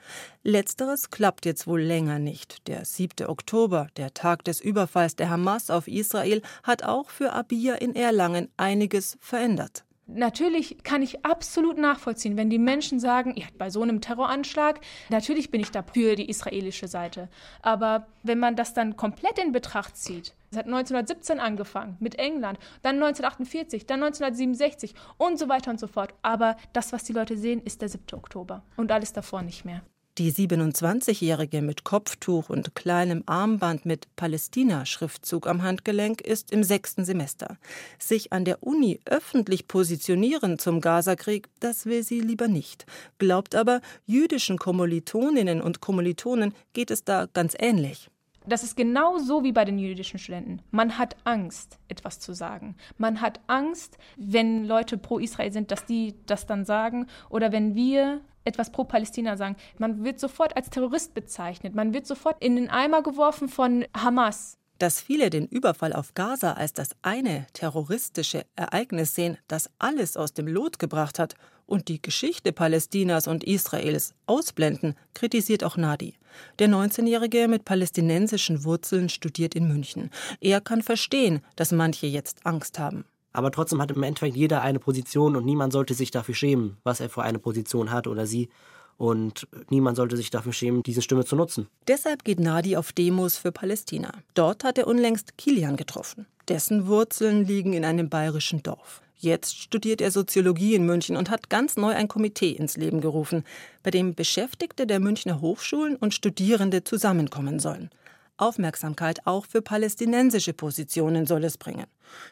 Letzteres 0.42 1.10
klappt 1.10 1.44
jetzt 1.44 1.66
wohl 1.66 1.82
länger 1.82 2.18
nicht. 2.18 2.66
Der 2.66 2.86
7. 2.86 3.26
Oktober, 3.26 3.88
der 3.98 4.14
Tag 4.14 4.42
des 4.44 4.58
Überfalls 4.58 5.16
der 5.16 5.28
Hamas 5.28 5.68
auf 5.68 5.86
Israel, 5.86 6.40
hat 6.62 6.82
auch 6.82 7.10
für 7.10 7.34
Abia 7.34 7.74
in 7.74 7.94
Erlangen 7.94 8.48
einiges 8.56 9.18
verändert. 9.20 9.84
Natürlich 10.06 10.82
kann 10.82 11.00
ich 11.00 11.24
absolut 11.24 11.78
nachvollziehen, 11.78 12.36
wenn 12.36 12.50
die 12.50 12.58
Menschen 12.58 13.00
sagen, 13.00 13.34
ja, 13.36 13.46
bei 13.56 13.70
so 13.70 13.80
einem 13.80 14.02
Terroranschlag, 14.02 14.80
natürlich 15.08 15.50
bin 15.50 15.62
ich 15.62 15.70
da 15.70 15.82
für 15.82 16.14
die 16.14 16.28
israelische 16.28 16.88
Seite. 16.88 17.30
Aber 17.62 18.06
wenn 18.22 18.38
man 18.38 18.54
das 18.54 18.74
dann 18.74 18.96
komplett 18.96 19.38
in 19.38 19.52
Betracht 19.52 19.96
zieht, 19.96 20.34
es 20.50 20.58
hat 20.58 20.66
1917 20.66 21.40
angefangen 21.40 21.96
mit 22.00 22.16
England, 22.16 22.58
dann 22.82 22.96
1948, 22.96 23.86
dann 23.86 24.02
1967 24.02 24.94
und 25.16 25.38
so 25.38 25.48
weiter 25.48 25.70
und 25.70 25.80
so 25.80 25.86
fort. 25.86 26.14
Aber 26.20 26.56
das, 26.74 26.92
was 26.92 27.04
die 27.04 27.14
Leute 27.14 27.38
sehen, 27.38 27.62
ist 27.64 27.80
der 27.80 27.88
7. 27.88 28.04
Oktober 28.12 28.62
und 28.76 28.92
alles 28.92 29.14
davor 29.14 29.42
nicht 29.42 29.64
mehr. 29.64 29.82
Die 30.16 30.30
27-Jährige 30.30 31.60
mit 31.60 31.82
Kopftuch 31.82 32.48
und 32.48 32.76
kleinem 32.76 33.24
Armband 33.26 33.84
mit 33.84 34.06
Palästina-Schriftzug 34.14 35.48
am 35.48 35.64
Handgelenk 35.64 36.20
ist 36.20 36.52
im 36.52 36.62
sechsten 36.62 37.04
Semester. 37.04 37.58
Sich 37.98 38.32
an 38.32 38.44
der 38.44 38.62
Uni 38.62 39.00
öffentlich 39.06 39.66
positionieren 39.66 40.60
zum 40.60 40.80
Gazakrieg, 40.80 41.48
das 41.58 41.86
will 41.86 42.04
sie 42.04 42.20
lieber 42.20 42.46
nicht. 42.46 42.86
Glaubt 43.18 43.56
aber, 43.56 43.80
jüdischen 44.06 44.56
Kommilitoninnen 44.56 45.60
und 45.60 45.80
Kommilitonen 45.80 46.54
geht 46.74 46.92
es 46.92 47.02
da 47.02 47.26
ganz 47.32 47.56
ähnlich. 47.58 48.08
Das 48.46 48.62
ist 48.62 48.76
genau 48.76 49.18
so 49.18 49.42
wie 49.42 49.52
bei 49.52 49.64
den 49.64 49.80
jüdischen 49.80 50.20
Studenten. 50.20 50.60
Man 50.70 50.96
hat 50.96 51.16
Angst, 51.24 51.78
etwas 51.88 52.20
zu 52.20 52.34
sagen. 52.34 52.76
Man 52.98 53.20
hat 53.20 53.40
Angst, 53.48 53.98
wenn 54.16 54.64
Leute 54.64 54.96
pro 54.96 55.18
Israel 55.18 55.50
sind, 55.50 55.72
dass 55.72 55.86
die 55.86 56.14
das 56.26 56.46
dann 56.46 56.64
sagen. 56.64 57.08
Oder 57.30 57.50
wenn 57.50 57.74
wir 57.74 58.20
etwas 58.44 58.70
pro 58.70 58.84
Palästina 58.84 59.36
sagen. 59.36 59.56
Man 59.78 60.04
wird 60.04 60.20
sofort 60.20 60.56
als 60.56 60.70
Terrorist 60.70 61.14
bezeichnet. 61.14 61.74
Man 61.74 61.94
wird 61.94 62.06
sofort 62.06 62.42
in 62.42 62.56
den 62.56 62.70
Eimer 62.70 63.02
geworfen 63.02 63.48
von 63.48 63.84
Hamas. 63.96 64.58
Dass 64.78 65.00
viele 65.00 65.30
den 65.30 65.46
Überfall 65.46 65.92
auf 65.92 66.14
Gaza 66.14 66.52
als 66.52 66.72
das 66.72 66.90
eine 67.02 67.46
terroristische 67.52 68.44
Ereignis 68.56 69.14
sehen, 69.14 69.38
das 69.46 69.70
alles 69.78 70.16
aus 70.16 70.34
dem 70.34 70.48
Lot 70.48 70.78
gebracht 70.78 71.18
hat 71.18 71.36
und 71.66 71.88
die 71.88 72.02
Geschichte 72.02 72.52
Palästinas 72.52 73.26
und 73.28 73.44
Israels 73.44 74.14
ausblenden, 74.26 74.96
kritisiert 75.14 75.64
auch 75.64 75.76
Nadi. 75.76 76.14
Der 76.58 76.68
19-Jährige 76.68 77.46
mit 77.48 77.64
palästinensischen 77.64 78.64
Wurzeln 78.64 79.08
studiert 79.08 79.54
in 79.54 79.68
München. 79.68 80.10
Er 80.40 80.60
kann 80.60 80.82
verstehen, 80.82 81.40
dass 81.56 81.72
manche 81.72 82.06
jetzt 82.06 82.44
Angst 82.44 82.78
haben. 82.78 83.04
Aber 83.34 83.50
trotzdem 83.50 83.82
hat 83.82 83.90
im 83.90 84.02
Endeffekt 84.02 84.36
jeder 84.36 84.62
eine 84.62 84.78
Position 84.78 85.36
und 85.36 85.44
niemand 85.44 85.72
sollte 85.72 85.92
sich 85.92 86.10
dafür 86.12 86.34
schämen, 86.34 86.76
was 86.84 87.00
er 87.00 87.10
für 87.10 87.22
eine 87.22 87.40
Position 87.40 87.90
hat 87.90 88.06
oder 88.06 88.26
sie. 88.26 88.48
Und 88.96 89.48
niemand 89.70 89.96
sollte 89.96 90.16
sich 90.16 90.30
dafür 90.30 90.52
schämen, 90.52 90.84
diese 90.84 91.02
Stimme 91.02 91.24
zu 91.24 91.34
nutzen. 91.34 91.66
Deshalb 91.88 92.22
geht 92.22 92.38
Nadi 92.38 92.76
auf 92.76 92.92
Demos 92.92 93.36
für 93.36 93.50
Palästina. 93.50 94.12
Dort 94.34 94.62
hat 94.62 94.78
er 94.78 94.86
unlängst 94.86 95.36
Kilian 95.36 95.76
getroffen. 95.76 96.26
Dessen 96.48 96.86
Wurzeln 96.86 97.44
liegen 97.44 97.72
in 97.72 97.84
einem 97.84 98.08
bayerischen 98.08 98.62
Dorf. 98.62 99.02
Jetzt 99.16 99.58
studiert 99.58 100.00
er 100.00 100.12
Soziologie 100.12 100.76
in 100.76 100.86
München 100.86 101.16
und 101.16 101.28
hat 101.28 101.50
ganz 101.50 101.76
neu 101.76 101.92
ein 101.92 102.06
Komitee 102.06 102.52
ins 102.52 102.76
Leben 102.76 103.00
gerufen, 103.00 103.42
bei 103.82 103.90
dem 103.90 104.14
Beschäftigte 104.14 104.86
der 104.86 105.00
Münchner 105.00 105.40
Hochschulen 105.40 105.96
und 105.96 106.14
Studierende 106.14 106.84
zusammenkommen 106.84 107.58
sollen. 107.58 107.90
Aufmerksamkeit 108.36 109.26
auch 109.26 109.46
für 109.46 109.62
palästinensische 109.62 110.52
Positionen 110.52 111.26
soll 111.26 111.44
es 111.44 111.58
bringen. 111.58 111.86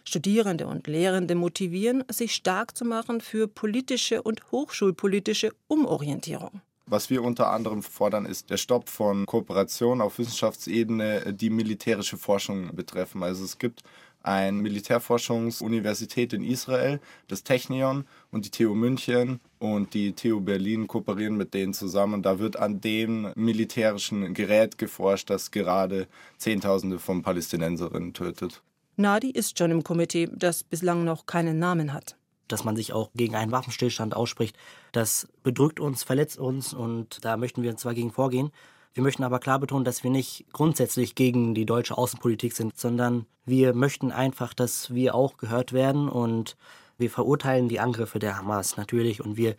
Studierende 0.05 0.67
und 0.67 0.87
Lehrende 0.87 1.35
motivieren, 1.35 2.05
sich 2.11 2.35
stark 2.35 2.77
zu 2.77 2.85
machen 2.85 3.21
für 3.21 3.49
politische 3.49 4.23
und 4.23 4.51
hochschulpolitische 4.51 5.53
Umorientierung. 5.69 6.61
Was 6.87 7.09
wir 7.11 7.23
unter 7.23 7.51
anderem 7.51 7.83
fordern, 7.83 8.27
ist 8.27 8.51
der 8.51 8.57
Stopp 8.57 8.89
von 8.89 9.25
Kooperationen 9.25 10.03
auf 10.03 10.19
Wissenschaftsebene, 10.19 11.33
die 11.33 11.49
militärische 11.49 12.19
Forschung 12.19 12.75
betreffen. 12.75 13.23
Also 13.23 13.45
es 13.45 13.59
gibt 13.59 13.83
eine 14.23 14.57
Militärforschungsuniversität 14.61 16.33
in 16.33 16.45
Israel, 16.45 17.01
das 17.29 17.43
Technion 17.43 18.05
und 18.31 18.45
die 18.47 18.51
TU 18.51 18.75
München 18.75 19.41
und 19.59 19.95
die 19.95 20.13
TU 20.13 20.41
Berlin 20.41 20.87
kooperieren 20.87 21.37
mit 21.37 21.55
denen 21.55 21.75
zusammen. 21.75 22.23
Da 22.23 22.39
wird 22.39 22.57
an 22.57 22.81
dem 22.81 23.33
militärischen 23.35 24.35
Gerät 24.35 24.79
geforscht, 24.79 25.31
das 25.31 25.51
gerade 25.51 26.09
Zehntausende 26.39 26.99
von 26.99 27.23
Palästinenserinnen 27.23 28.13
tötet. 28.13 28.63
Nadi 28.97 29.31
ist 29.31 29.59
schon 29.59 29.71
im 29.71 29.83
Komitee, 29.83 30.29
das 30.33 30.65
bislang 30.65 31.05
noch 31.05 31.27
keinen 31.27 31.59
Namen 31.59 31.93
hat. 31.93 32.17
Dass 32.49 32.65
man 32.65 32.77
sich 32.77 32.93
auch 32.93 33.11
gegen 33.15 33.35
einen 33.35 33.53
Waffenstillstand 33.53 34.15
ausspricht, 34.15 34.57
das 34.93 35.27
bedrückt 35.43 35.81
uns, 35.81 36.03
verletzt 36.03 36.39
uns 36.39 36.75
und 36.75 37.25
da 37.25 37.37
möchten 37.37 37.63
wir 37.63 37.77
zwar 37.77 37.95
gegen 37.95 38.11
vorgehen. 38.11 38.51
Wir 38.95 39.03
möchten 39.03 39.25
aber 39.25 39.39
klar 39.39 39.59
betonen, 39.59 39.85
dass 39.85 40.05
wir 40.05 40.11
nicht 40.11 40.45
grundsätzlich 40.53 41.15
gegen 41.15 41.55
die 41.55 41.65
deutsche 41.67 41.97
Außenpolitik 41.97 42.53
sind, 42.53 42.79
sondern 42.79 43.27
wir 43.47 43.75
möchten 43.75 44.13
einfach, 44.13 44.53
dass 44.55 44.93
wir 44.95 45.15
auch 45.15 45.37
gehört 45.39 45.73
werden 45.73 46.09
und 46.09 46.57
Wir 47.03 47.11
verurteilen 47.11 47.69
die 47.69 47.81
Angriffe 47.81 48.21
der 48.21 48.37
Hamas 48.37 48.77
natürlich 48.77 49.25
und 49.25 49.37
wir 49.37 49.57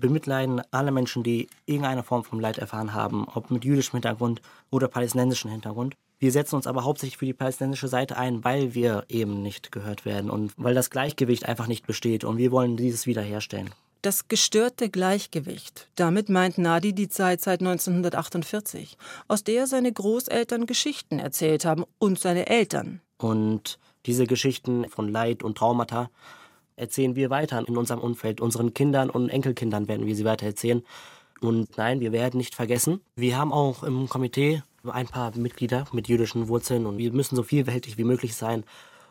bemitleiden 0.00 0.60
alle 0.72 0.90
Menschen, 0.90 1.22
die 1.22 1.48
irgendeine 1.66 2.02
Form 2.02 2.24
von 2.24 2.40
Leid 2.40 2.58
erfahren 2.58 2.94
haben, 2.94 3.28
ob 3.28 3.50
mit 3.50 3.64
jüdischem 3.64 3.92
Hintergrund 3.92 4.42
oder 4.70 4.88
palästinensischem 4.88 5.50
Hintergrund. 5.52 5.94
Wir 6.18 6.32
setzen 6.32 6.56
uns 6.56 6.66
aber 6.66 6.84
hauptsächlich 6.84 7.16
für 7.16 7.26
die 7.26 7.32
palästinensische 7.32 7.88
Seite 7.88 8.16
ein, 8.16 8.42
weil 8.44 8.74
wir 8.74 9.04
eben 9.08 9.40
nicht 9.40 9.70
gehört 9.72 10.04
werden 10.04 10.30
und 10.30 10.52
weil 10.56 10.74
das 10.74 10.90
Gleichgewicht 10.90 11.46
einfach 11.46 11.68
nicht 11.68 11.86
besteht 11.86 12.24
und 12.24 12.38
wir 12.38 12.50
wollen 12.50 12.76
dieses 12.76 13.06
wiederherstellen. 13.06 13.70
Das 14.02 14.28
gestörte 14.28 14.88
Gleichgewicht. 14.88 15.90
Damit 15.94 16.30
meint 16.30 16.56
Nadi 16.56 16.94
die 16.94 17.10
Zeit 17.10 17.42
seit 17.42 17.60
1948, 17.60 18.96
aus 19.28 19.44
der 19.44 19.66
seine 19.66 19.92
Großeltern 19.92 20.64
Geschichten 20.64 21.18
erzählt 21.18 21.66
haben 21.66 21.84
und 21.98 22.18
seine 22.18 22.46
Eltern. 22.46 23.02
Und 23.18 23.78
diese 24.06 24.26
Geschichten 24.26 24.88
von 24.88 25.08
Leid 25.08 25.42
und 25.42 25.58
Traumata 25.58 26.10
erzählen 26.76 27.14
wir 27.14 27.28
weiter 27.28 27.62
in 27.68 27.76
unserem 27.76 28.00
Umfeld. 28.00 28.40
Unseren 28.40 28.72
Kindern 28.72 29.10
und 29.10 29.28
Enkelkindern 29.28 29.86
werden 29.86 30.06
wir 30.06 30.16
sie 30.16 30.24
weiter 30.24 30.46
erzählen. 30.46 30.82
Und 31.42 31.76
nein, 31.76 32.00
wir 32.00 32.12
werden 32.12 32.38
nicht 32.38 32.54
vergessen. 32.54 33.02
Wir 33.16 33.36
haben 33.36 33.52
auch 33.52 33.82
im 33.82 34.08
Komitee 34.08 34.62
ein 34.84 35.08
paar 35.08 35.36
Mitglieder 35.36 35.84
mit 35.92 36.08
jüdischen 36.08 36.48
Wurzeln 36.48 36.86
und 36.86 36.96
wir 36.96 37.12
müssen 37.12 37.36
so 37.36 37.42
vielfältig 37.42 37.98
wie 37.98 38.04
möglich 38.04 38.34
sein, 38.34 38.64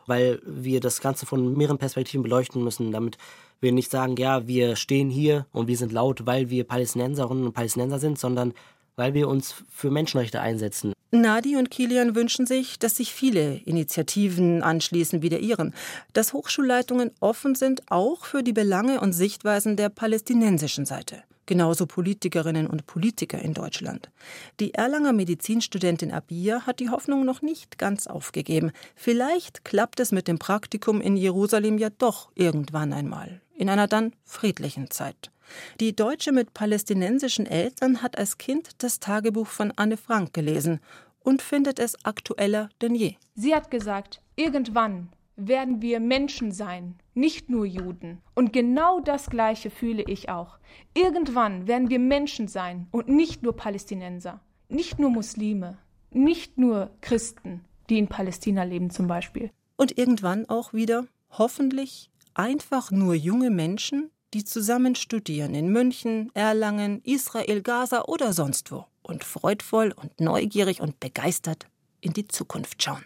weil 0.10 0.42
wir 0.44 0.82
das 0.82 1.00
Ganze 1.00 1.26
von 1.26 1.56
mehreren 1.56 1.78
Perspektiven 1.78 2.24
beleuchten 2.24 2.64
müssen, 2.64 2.92
damit 2.92 3.18
wir 3.62 3.72
nicht 3.72 3.92
sagen, 3.92 4.16
ja, 4.18 4.48
wir 4.48 4.76
stehen 4.76 5.10
hier 5.10 5.46
und 5.52 5.68
wir 5.68 5.78
sind 5.78 5.92
laut, 5.92 6.26
weil 6.26 6.50
wir 6.50 6.64
Palästinenserinnen 6.64 7.46
und 7.46 7.54
Palästinenser 7.54 8.00
sind, 8.00 8.20
sondern 8.20 8.54
weil 8.96 9.14
wir 9.14 9.30
uns 9.30 9.56
für 9.70 9.90
Menschenrechte 9.90 10.42
einsetzen. 10.42 10.94
Nadi 11.12 11.56
und 11.56 11.72
Kilian 11.72 12.16
wünschen 12.16 12.46
sich, 12.46 12.78
dass 12.78 12.98
sich 12.98 13.14
viele 13.14 13.56
Initiativen 13.66 14.62
anschließen 14.62 15.22
wie 15.22 15.30
der 15.30 15.40
ihren, 15.40 15.74
dass 16.14 16.34
Hochschulleitungen 16.34 17.12
offen 17.20 17.56
sind 17.56 17.82
auch 17.90 18.26
für 18.26 18.44
die 18.44 18.54
Belange 18.54 19.00
und 19.02 19.14
Sichtweisen 19.14 19.76
der 19.76 19.90
palästinensischen 19.90 20.86
Seite. 20.86 21.24
Genauso 21.50 21.88
Politikerinnen 21.88 22.68
und 22.68 22.86
Politiker 22.86 23.40
in 23.40 23.56
Deutschland. 23.56 24.12
Die 24.60 24.76
Erlanger 24.76 25.14
Medizinstudentin 25.14 26.12
Abia 26.12 26.68
hat 26.68 26.80
die 26.80 26.92
Hoffnung 26.92 27.26
noch 27.26 27.42
nicht 27.42 27.80
ganz 27.80 28.06
aufgegeben. 28.06 28.72
Vielleicht 28.96 29.66
klappt 29.66 30.00
es 30.00 30.12
mit 30.12 30.28
dem 30.28 30.38
Praktikum 30.38 31.02
in 31.02 31.18
Jerusalem 31.18 31.80
ja 31.80 31.90
doch 31.90 32.30
irgendwann 32.36 32.94
einmal, 32.94 33.42
in 33.56 33.68
einer 33.68 33.88
dann 33.88 34.14
friedlichen 34.26 34.92
Zeit. 34.92 35.32
Die 35.80 35.96
Deutsche 35.96 36.34
mit 36.34 36.54
palästinensischen 36.54 37.48
Eltern 37.48 38.04
hat 38.04 38.20
als 38.20 38.38
Kind 38.38 38.70
das 38.84 39.00
Tagebuch 39.00 39.48
von 39.48 39.74
Anne 39.76 39.98
Frank 39.98 40.36
gelesen 40.36 40.80
und 41.22 41.42
findet 41.42 41.80
es 41.80 42.06
aktueller 42.06 42.70
denn 42.80 42.94
je. 42.94 43.16
Sie 43.34 43.56
hat 43.56 43.72
gesagt, 43.72 44.22
irgendwann 44.36 45.10
werden 45.48 45.82
wir 45.82 46.00
Menschen 46.00 46.52
sein, 46.52 46.96
nicht 47.14 47.50
nur 47.50 47.66
Juden. 47.66 48.22
Und 48.36 48.54
genau 48.54 49.00
das 49.00 49.30
Gleiche 49.30 49.70
fühle 49.70 50.04
ich 50.04 50.30
auch. 50.30 50.60
Irgendwann 50.94 51.68
werden 51.68 51.90
wir 51.90 52.00
Menschen 52.00 52.48
sein 52.48 52.88
und 52.92 53.08
nicht 53.08 53.44
nur 53.44 53.56
Palästinenser, 53.56 54.42
nicht 54.68 55.00
nur 55.00 55.10
Muslime, 55.10 55.78
nicht 56.12 56.58
nur 56.58 56.92
Christen, 57.02 57.66
die 57.90 57.98
in 57.98 58.08
Palästina 58.08 58.64
leben 58.64 58.90
zum 58.90 59.08
Beispiel. 59.08 59.52
Und 59.78 59.98
irgendwann 59.98 60.48
auch 60.50 60.74
wieder, 60.74 61.06
hoffentlich, 61.32 62.10
einfach 62.34 62.92
nur 62.92 63.16
junge 63.16 63.50
Menschen, 63.50 64.12
die 64.34 64.44
zusammen 64.44 64.96
studieren 64.96 65.56
in 65.56 65.72
München, 65.72 66.32
Erlangen, 66.34 67.02
Israel, 67.04 67.62
Gaza 67.62 68.04
oder 68.06 68.34
sonst 68.34 68.72
wo 68.72 68.86
und 69.02 69.24
freudvoll 69.24 69.94
und 69.96 70.20
neugierig 70.20 70.82
und 70.82 71.00
begeistert 71.00 71.66
in 72.02 72.14
die 72.14 72.28
Zukunft 72.28 72.84
schauen. 72.84 73.04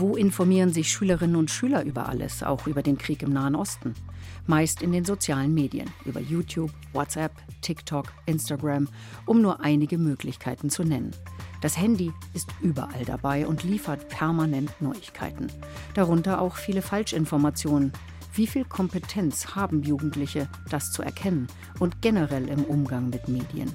Wo 0.00 0.14
informieren 0.14 0.72
sich 0.72 0.92
Schülerinnen 0.92 1.34
und 1.34 1.50
Schüler 1.50 1.82
über 1.82 2.08
alles, 2.08 2.44
auch 2.44 2.68
über 2.68 2.84
den 2.84 2.98
Krieg 2.98 3.20
im 3.24 3.32
Nahen 3.32 3.56
Osten? 3.56 3.94
Meist 4.46 4.80
in 4.80 4.92
den 4.92 5.04
sozialen 5.04 5.52
Medien, 5.52 5.90
über 6.04 6.20
YouTube, 6.20 6.70
WhatsApp, 6.92 7.32
TikTok, 7.62 8.12
Instagram, 8.26 8.86
um 9.26 9.42
nur 9.42 9.60
einige 9.60 9.98
Möglichkeiten 9.98 10.70
zu 10.70 10.84
nennen. 10.84 11.10
Das 11.62 11.76
Handy 11.76 12.12
ist 12.32 12.48
überall 12.62 13.04
dabei 13.04 13.44
und 13.44 13.64
liefert 13.64 14.08
permanent 14.08 14.70
Neuigkeiten. 14.80 15.48
Darunter 15.94 16.40
auch 16.40 16.54
viele 16.54 16.80
Falschinformationen, 16.80 17.92
wie 18.34 18.46
viel 18.46 18.64
Kompetenz 18.64 19.56
haben 19.56 19.82
Jugendliche, 19.82 20.48
das 20.70 20.92
zu 20.92 21.02
erkennen 21.02 21.48
und 21.80 22.02
generell 22.02 22.46
im 22.48 22.62
Umgang 22.62 23.10
mit 23.10 23.26
Medien? 23.26 23.74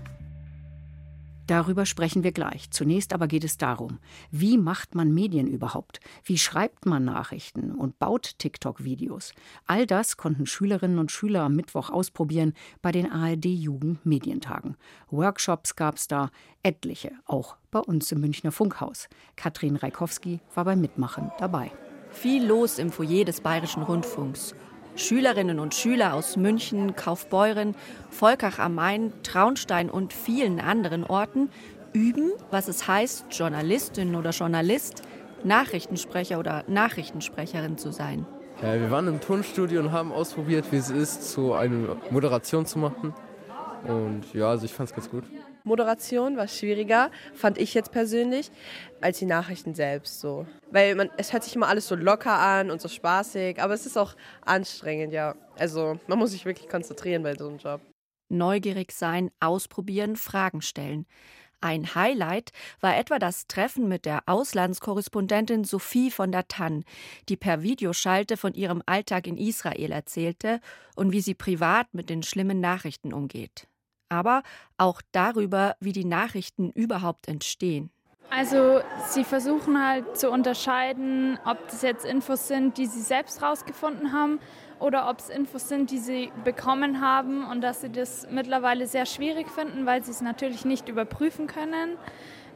Darüber 1.47 1.85
sprechen 1.85 2.23
wir 2.23 2.31
gleich. 2.31 2.71
Zunächst 2.71 3.13
aber 3.13 3.27
geht 3.27 3.43
es 3.43 3.57
darum, 3.57 4.00
wie 4.31 4.57
macht 4.57 4.95
man 4.95 5.13
Medien 5.13 5.47
überhaupt? 5.47 6.00
Wie 6.23 6.38
schreibt 6.38 6.85
man 6.85 7.03
Nachrichten 7.03 7.71
und 7.73 8.00
baut 8.00 8.39
TikTok-Videos? 8.39 9.33
All 9.65 9.85
das 9.85 10.17
konnten 10.17 10.45
Schülerinnen 10.45 11.00
und 11.00 11.12
Schüler 11.12 11.43
am 11.43 11.55
Mittwoch 11.55 11.89
ausprobieren 11.89 12.53
bei 12.81 12.91
den 12.91 13.12
ARD-Jugend-Medientagen. 13.12 14.77
Workshops 15.09 15.75
gab 15.75 15.97
es 15.97 16.07
da, 16.07 16.29
etliche, 16.63 17.12
auch 17.25 17.57
bei 17.71 17.79
uns 17.79 18.12
im 18.12 18.21
Münchner 18.21 18.51
Funkhaus. 18.51 19.09
Katrin 19.35 19.75
Reikowski 19.75 20.39
war 20.55 20.63
beim 20.65 20.79
Mitmachen 20.79 21.31
dabei. 21.39 21.71
Viel 22.09 22.45
los 22.45 22.77
im 22.77 22.91
Foyer 22.91 23.25
des 23.25 23.41
Bayerischen 23.41 23.83
Rundfunks. 23.83 24.55
Schülerinnen 24.95 25.59
und 25.59 25.73
Schüler 25.73 26.13
aus 26.13 26.38
München, 26.38 26.95
Kaufbeuren, 26.95 27.75
Volkach 28.09 28.59
am 28.59 28.75
Main, 28.75 29.12
Traunstein 29.23 29.89
und 29.89 30.13
vielen 30.13 30.59
anderen 30.59 31.03
Orten 31.03 31.50
üben, 31.93 32.31
was 32.51 32.67
es 32.67 32.88
heißt, 32.88 33.25
Journalistin 33.31 34.15
oder 34.15 34.31
Journalist, 34.31 35.03
Nachrichtensprecher 35.43 36.39
oder 36.39 36.63
Nachrichtensprecherin 36.67 37.77
zu 37.77 37.91
sein. 37.91 38.25
Ja, 38.62 38.75
wir 38.75 38.91
waren 38.91 39.07
im 39.07 39.19
Tonstudio 39.19 39.81
und 39.81 39.91
haben 39.91 40.12
ausprobiert, 40.12 40.65
wie 40.71 40.77
es 40.77 40.89
ist, 40.89 41.31
so 41.31 41.53
eine 41.53 41.97
Moderation 42.12 42.65
zu 42.65 42.79
machen. 42.79 43.13
Und 43.88 44.33
ja, 44.33 44.50
also 44.50 44.65
ich 44.65 44.73
fand 44.73 44.89
es 44.89 44.95
ganz 44.95 45.09
gut. 45.09 45.25
Moderation 45.63 46.36
war 46.36 46.48
schwieriger, 46.48 47.10
fand 47.34 47.58
ich 47.58 47.74
jetzt 47.74 47.91
persönlich, 47.91 48.51
als 49.00 49.20
die 49.20 49.25
Nachrichten 49.25 49.75
selbst 49.75 50.20
so. 50.20 50.46
Weil 50.72 50.96
man, 50.96 51.10
es 51.17 51.32
hört 51.32 51.43
sich 51.43 51.55
immer 51.55 51.70
alles 51.70 51.88
so 51.88 51.96
locker 51.96 52.38
an 52.38 52.70
und 52.70 52.82
so 52.82 52.89
spaßig, 52.89 53.62
aber 53.62 53.74
es 53.74 53.86
ist 53.86 53.98
auch 53.98 54.15
anstrengend, 54.41 55.13
ja. 55.13 55.36
Also 55.58 56.00
man 56.08 56.20
muss 56.20 56.32
sich 56.32 56.46
wirklich 56.46 56.67
konzentrieren 56.67 57.24
bei 57.24 57.36
so 57.36 57.48
einem 57.48 57.60
Job. 57.60 57.82
Neugierig 58.29 58.91
sein, 58.91 59.32
ausprobieren, 59.39 60.17
Fragen 60.17 60.62
stellen. 60.62 61.05
Ein 61.62 61.96
Highlight 61.96 62.51
war 62.82 62.98
etwa 62.98 63.20
das 63.20 63.48
Treffen 63.48 63.88
mit 63.88 64.05
der 64.05 64.24
Auslandskorrespondentin 64.25 65.63
Sophie 65.63 66.12
von 66.12 66.34
der 66.34 66.50
Tann, 66.50 66.84
die 67.29 67.38
per 67.38 67.63
Videoschalte 67.63 68.36
von 68.36 68.53
ihrem 68.53 68.84
Alltag 68.86 69.27
in 69.27 69.38
Israel 69.38 69.93
erzählte 69.93 70.60
und 70.98 71.13
wie 71.13 71.22
sie 71.22 71.36
privat 71.36 71.93
mit 71.93 72.10
den 72.10 72.22
schlimmen 72.22 72.60
Nachrichten 72.60 73.13
umgeht 73.13 73.70
aber 74.13 74.43
auch 74.77 75.01
darüber, 75.12 75.75
wie 75.79 75.91
die 75.91 76.05
Nachrichten 76.05 76.70
überhaupt 76.72 77.27
entstehen. 77.27 77.89
Also 78.29 78.82
sie 79.10 79.24
versuchen 79.24 79.79
halt 79.79 80.17
zu 80.17 80.32
unterscheiden, 80.32 81.38
ob 81.46 81.67
das 81.67 81.82
jetzt 81.84 82.05
Infos 82.05 82.48
sind, 82.48 82.77
die 82.77 82.88
sie 82.88 83.01
selbst 83.01 83.43
rausgefunden 83.43 84.12
haben 84.12 84.39
oder 84.79 85.08
ob 85.10 85.20
es 85.20 85.29
Infos 85.29 85.67
sind, 85.67 85.91
die 85.91 86.00
sie 86.00 86.32
bekommen 86.43 87.00
haben 87.00 87.46
und 87.46 87.62
dass 87.62 87.82
sie 87.82 87.91
das 87.91 88.27
mittlerweile 88.32 88.88
sehr 88.88 89.05
schwierig 89.05 89.50
finden, 89.50 89.86
weil 89.86 90.03
sie 90.03 90.12
es 90.12 90.22
natürlich 90.22 90.65
nicht 90.65 90.89
überprüfen 90.89 91.46
können, 91.46 91.98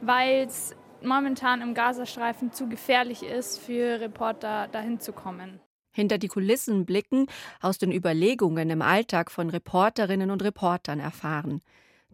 weil 0.00 0.46
es 0.46 0.74
momentan 1.00 1.60
im 1.60 1.74
Gazastreifen 1.74 2.50
zu 2.50 2.68
gefährlich 2.68 3.22
ist, 3.22 3.60
für 3.60 4.00
Reporter 4.00 4.66
dahin 4.68 4.98
zu 4.98 5.12
kommen 5.12 5.60
hinter 5.98 6.18
die 6.18 6.28
Kulissen 6.28 6.86
blicken, 6.86 7.26
aus 7.60 7.76
den 7.76 7.90
Überlegungen 7.90 8.70
im 8.70 8.82
Alltag 8.82 9.32
von 9.32 9.50
Reporterinnen 9.50 10.30
und 10.30 10.44
Reportern 10.44 11.00
erfahren. 11.00 11.60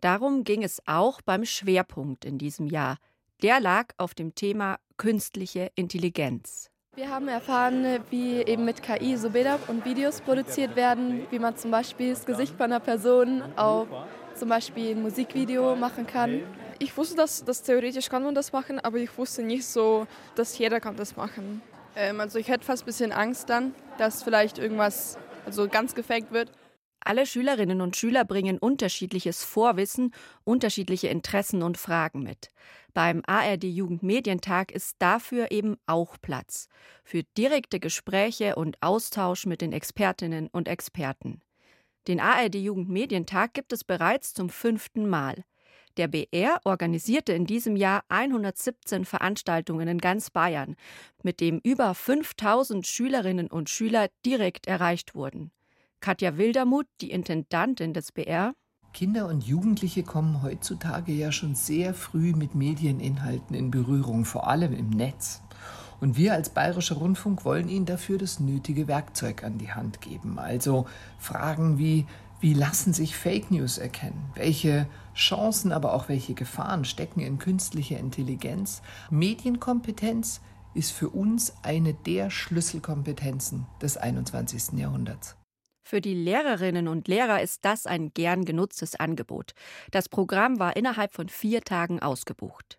Darum 0.00 0.42
ging 0.42 0.62
es 0.62 0.80
auch 0.86 1.20
beim 1.20 1.44
Schwerpunkt 1.44 2.24
in 2.24 2.38
diesem 2.38 2.66
Jahr. 2.66 2.96
Der 3.42 3.60
lag 3.60 3.88
auf 3.98 4.14
dem 4.14 4.34
Thema 4.34 4.78
künstliche 4.96 5.70
Intelligenz. 5.74 6.70
Wir 6.96 7.10
haben 7.10 7.28
erfahren, 7.28 7.84
wie 8.08 8.36
eben 8.38 8.64
mit 8.64 8.82
KI 8.82 9.18
so 9.18 9.28
Bilder 9.28 9.58
und 9.68 9.84
Videos 9.84 10.22
produziert 10.22 10.76
werden, 10.76 11.26
wie 11.30 11.38
man 11.38 11.56
zum 11.56 11.70
Beispiel 11.70 12.10
das 12.14 12.24
Gesicht 12.24 12.54
von 12.54 12.66
einer 12.66 12.80
Person 12.80 13.42
auf 13.56 13.88
zum 14.34 14.48
Beispiel 14.48 14.92
ein 14.92 15.02
Musikvideo 15.02 15.76
machen 15.76 16.06
kann. 16.06 16.40
Ich 16.78 16.96
wusste, 16.96 17.16
dass, 17.16 17.44
dass 17.44 17.62
theoretisch 17.62 18.08
kann 18.08 18.22
man 18.22 18.34
das 18.34 18.52
machen, 18.52 18.80
aber 18.80 18.96
ich 18.98 19.16
wusste 19.18 19.42
nicht 19.42 19.66
so, 19.66 20.06
dass 20.36 20.56
jeder 20.56 20.80
kann 20.80 20.96
das 20.96 21.16
machen. 21.16 21.62
Ähm, 21.96 22.20
also 22.20 22.38
ich 22.38 22.48
hätte 22.48 22.64
fast 22.64 22.82
ein 22.82 22.86
bisschen 22.86 23.12
Angst 23.12 23.48
dann, 23.50 23.74
dass 23.98 24.22
vielleicht 24.22 24.58
irgendwas 24.58 25.18
also 25.46 25.68
ganz 25.68 25.94
gefaked 25.94 26.32
wird. 26.32 26.50
Alle 27.06 27.26
Schülerinnen 27.26 27.82
und 27.82 27.96
Schüler 27.96 28.24
bringen 28.24 28.56
unterschiedliches 28.56 29.44
Vorwissen, 29.44 30.14
unterschiedliche 30.44 31.08
Interessen 31.08 31.62
und 31.62 31.76
Fragen 31.76 32.22
mit. 32.22 32.48
Beim 32.94 33.22
ARD 33.26 33.64
Jugendmedientag 33.64 34.72
ist 34.72 34.96
dafür 35.00 35.50
eben 35.50 35.76
auch 35.86 36.16
Platz 36.22 36.68
für 37.04 37.22
direkte 37.36 37.78
Gespräche 37.78 38.56
und 38.56 38.82
Austausch 38.82 39.44
mit 39.44 39.60
den 39.60 39.72
Expertinnen 39.72 40.48
und 40.48 40.66
Experten. 40.66 41.42
Den 42.08 42.20
ARD 42.20 42.54
Jugendmedientag 42.54 43.52
gibt 43.52 43.74
es 43.74 43.84
bereits 43.84 44.32
zum 44.32 44.48
fünften 44.48 45.06
Mal. 45.06 45.44
Der 45.96 46.08
BR 46.08 46.60
organisierte 46.64 47.32
in 47.32 47.46
diesem 47.46 47.76
Jahr 47.76 48.02
117 48.08 49.04
Veranstaltungen 49.04 49.86
in 49.86 49.98
ganz 49.98 50.30
Bayern, 50.30 50.74
mit 51.22 51.40
dem 51.40 51.60
über 51.62 51.94
5000 51.94 52.84
Schülerinnen 52.84 53.46
und 53.46 53.70
Schüler 53.70 54.08
direkt 54.26 54.66
erreicht 54.66 55.14
wurden. 55.14 55.52
Katja 56.00 56.36
Wildermuth, 56.36 56.88
die 57.00 57.12
Intendantin 57.12 57.94
des 57.94 58.10
BR. 58.10 58.54
Kinder 58.92 59.28
und 59.28 59.44
Jugendliche 59.44 60.02
kommen 60.02 60.42
heutzutage 60.42 61.12
ja 61.12 61.32
schon 61.32 61.54
sehr 61.54 61.94
früh 61.94 62.32
mit 62.32 62.54
Medieninhalten 62.54 63.54
in 63.54 63.70
Berührung, 63.70 64.24
vor 64.24 64.48
allem 64.48 64.72
im 64.72 64.90
Netz. 64.90 65.42
Und 66.00 66.16
wir 66.16 66.32
als 66.32 66.50
Bayerischer 66.50 66.96
Rundfunk 66.96 67.44
wollen 67.44 67.68
ihnen 67.68 67.86
dafür 67.86 68.18
das 68.18 68.40
nötige 68.40 68.88
Werkzeug 68.88 69.44
an 69.44 69.58
die 69.58 69.72
Hand 69.72 70.00
geben. 70.00 70.38
Also 70.38 70.86
Fragen 71.18 71.78
wie, 71.78 72.06
wie 72.40 72.52
lassen 72.52 72.92
sich 72.92 73.16
Fake 73.16 73.50
News 73.50 73.78
erkennen? 73.78 74.30
Welche 74.34 74.86
Chancen, 75.14 75.72
aber 75.72 75.94
auch 75.94 76.08
welche 76.08 76.34
Gefahren 76.34 76.84
stecken 76.84 77.20
in 77.20 77.38
künstlicher 77.38 77.98
Intelligenz? 77.98 78.82
Medienkompetenz 79.10 80.40
ist 80.74 80.90
für 80.90 81.08
uns 81.08 81.54
eine 81.62 81.94
der 81.94 82.30
Schlüsselkompetenzen 82.30 83.66
des 83.80 83.96
21. 83.96 84.78
Jahrhunderts. 84.78 85.36
Für 85.86 86.00
die 86.00 86.14
Lehrerinnen 86.14 86.88
und 86.88 87.08
Lehrer 87.08 87.42
ist 87.42 87.64
das 87.64 87.86
ein 87.86 88.12
gern 88.14 88.44
genutztes 88.44 88.96
Angebot. 88.96 89.52
Das 89.90 90.08
Programm 90.08 90.58
war 90.58 90.76
innerhalb 90.76 91.14
von 91.14 91.28
vier 91.28 91.60
Tagen 91.60 92.00
ausgebucht. 92.00 92.78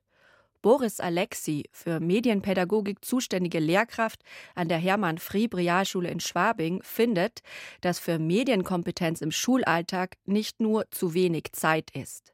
Boris 0.66 1.00
Alexi, 1.00 1.66
für 1.72 2.00
Medienpädagogik 2.00 3.06
zuständige 3.06 3.60
Lehrkraft 3.60 4.24
an 4.56 4.68
der 4.68 4.80
Hermann 4.80 5.20
Frieb 5.20 5.54
Realschule 5.54 6.10
in 6.10 6.20
Schwabing, 6.20 6.82
findet, 6.82 7.42
dass 7.82 8.00
für 8.00 8.18
Medienkompetenz 8.18 9.22
im 9.22 9.30
Schulalltag 9.30 10.18
nicht 10.26 10.60
nur 10.60 10.90
zu 10.90 11.14
wenig 11.14 11.52
Zeit 11.52 11.92
ist. 11.92 12.34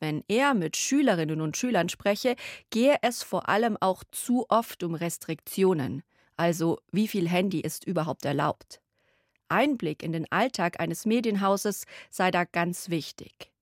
Wenn 0.00 0.24
er 0.26 0.54
mit 0.54 0.76
Schülerinnen 0.76 1.40
und 1.40 1.56
Schülern 1.56 1.88
spreche, 1.88 2.34
gehe 2.70 2.96
es 3.02 3.22
vor 3.22 3.48
allem 3.48 3.76
auch 3.78 4.02
zu 4.10 4.46
oft 4.48 4.82
um 4.82 4.96
Restriktionen, 4.96 6.02
also 6.36 6.80
wie 6.90 7.06
viel 7.06 7.28
Handy 7.28 7.60
ist 7.60 7.84
überhaupt 7.84 8.24
erlaubt. 8.24 8.80
Einblick 9.48 10.02
in 10.02 10.10
den 10.10 10.26
Alltag 10.32 10.80
eines 10.80 11.06
Medienhauses 11.06 11.84
sei 12.10 12.32
da 12.32 12.42
ganz 12.42 12.90
wichtig. 12.90 13.52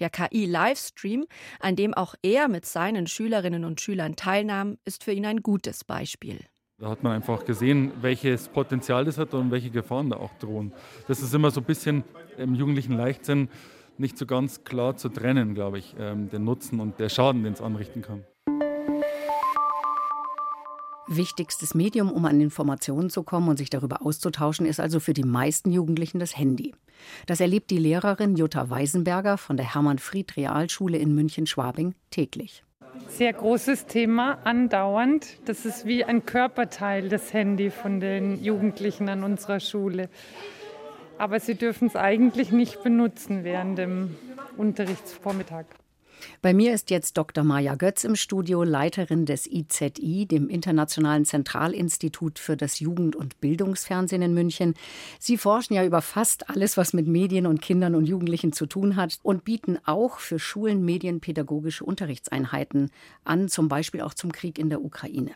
Der 0.00 0.10
KI-Livestream, 0.10 1.26
an 1.60 1.76
dem 1.76 1.94
auch 1.94 2.14
er 2.22 2.48
mit 2.48 2.66
seinen 2.66 3.06
Schülerinnen 3.06 3.64
und 3.64 3.80
Schülern 3.80 4.16
teilnahm, 4.16 4.78
ist 4.84 5.04
für 5.04 5.12
ihn 5.12 5.26
ein 5.26 5.42
gutes 5.42 5.84
Beispiel. 5.84 6.40
Da 6.78 6.88
hat 6.88 7.02
man 7.02 7.12
einfach 7.12 7.44
gesehen, 7.44 7.92
welches 8.00 8.48
Potenzial 8.48 9.04
das 9.04 9.18
hat 9.18 9.34
und 9.34 9.50
welche 9.50 9.70
Gefahren 9.70 10.08
da 10.08 10.16
auch 10.16 10.32
drohen. 10.38 10.72
Das 11.08 11.20
ist 11.20 11.34
immer 11.34 11.50
so 11.50 11.60
ein 11.60 11.66
bisschen 11.66 12.04
im 12.38 12.54
jugendlichen 12.54 12.96
Leichtsinn 12.96 13.50
nicht 13.98 14.16
so 14.16 14.24
ganz 14.24 14.64
klar 14.64 14.96
zu 14.96 15.10
trennen, 15.10 15.54
glaube 15.54 15.78
ich, 15.78 15.94
ähm, 15.98 16.30
den 16.30 16.44
Nutzen 16.44 16.80
und 16.80 16.98
der 16.98 17.10
Schaden, 17.10 17.44
den 17.44 17.52
es 17.52 17.60
anrichten 17.60 18.00
kann. 18.00 18.24
Wichtigstes 21.08 21.74
Medium, 21.74 22.12
um 22.12 22.24
an 22.24 22.40
Informationen 22.40 23.10
zu 23.10 23.22
kommen 23.22 23.48
und 23.48 23.56
sich 23.56 23.70
darüber 23.70 24.04
auszutauschen, 24.04 24.66
ist 24.66 24.80
also 24.80 25.00
für 25.00 25.12
die 25.12 25.24
meisten 25.24 25.72
Jugendlichen 25.72 26.20
das 26.20 26.36
Handy. 26.36 26.74
Das 27.26 27.40
erlebt 27.40 27.70
die 27.70 27.78
Lehrerin 27.78 28.36
Jutta 28.36 28.70
Weisenberger 28.70 29.38
von 29.38 29.56
der 29.56 29.74
Hermann-Fried-Realschule 29.74 30.98
in 30.98 31.14
München-Schwabing 31.14 31.94
täglich. 32.10 32.62
Sehr 33.08 33.32
großes 33.32 33.86
Thema, 33.86 34.38
andauernd. 34.44 35.40
Das 35.46 35.64
ist 35.64 35.84
wie 35.84 36.04
ein 36.04 36.26
Körperteil, 36.26 37.08
das 37.08 37.32
Handy 37.32 37.70
von 37.70 38.00
den 38.00 38.42
Jugendlichen 38.42 39.08
an 39.08 39.24
unserer 39.24 39.60
Schule. 39.60 40.08
Aber 41.18 41.40
sie 41.40 41.54
dürfen 41.54 41.88
es 41.88 41.96
eigentlich 41.96 42.52
nicht 42.52 42.82
benutzen 42.82 43.44
während 43.44 43.78
dem 43.78 44.16
Unterrichtsvormittag. 44.56 45.66
Bei 46.42 46.54
mir 46.54 46.74
ist 46.74 46.90
jetzt 46.90 47.16
Dr. 47.16 47.44
Maja 47.44 47.74
Götz 47.74 48.04
im 48.04 48.16
Studio, 48.16 48.62
Leiterin 48.62 49.26
des 49.26 49.46
IZI, 49.46 50.26
dem 50.26 50.48
Internationalen 50.48 51.24
Zentralinstitut 51.24 52.38
für 52.38 52.56
das 52.56 52.80
Jugend- 52.80 53.16
und 53.16 53.40
Bildungsfernsehen 53.40 54.22
in 54.22 54.34
München. 54.34 54.74
Sie 55.18 55.36
forschen 55.36 55.74
ja 55.74 55.84
über 55.84 56.02
fast 56.02 56.50
alles, 56.50 56.76
was 56.76 56.92
mit 56.92 57.06
Medien 57.06 57.46
und 57.46 57.60
Kindern 57.60 57.94
und 57.94 58.06
Jugendlichen 58.06 58.52
zu 58.52 58.66
tun 58.66 58.96
hat 58.96 59.18
und 59.22 59.44
bieten 59.44 59.78
auch 59.84 60.18
für 60.18 60.38
Schulen 60.38 60.84
medienpädagogische 60.84 61.84
Unterrichtseinheiten 61.84 62.90
an, 63.24 63.48
zum 63.48 63.68
Beispiel 63.68 64.00
auch 64.00 64.14
zum 64.14 64.32
Krieg 64.32 64.58
in 64.58 64.70
der 64.70 64.82
Ukraine. 64.82 65.32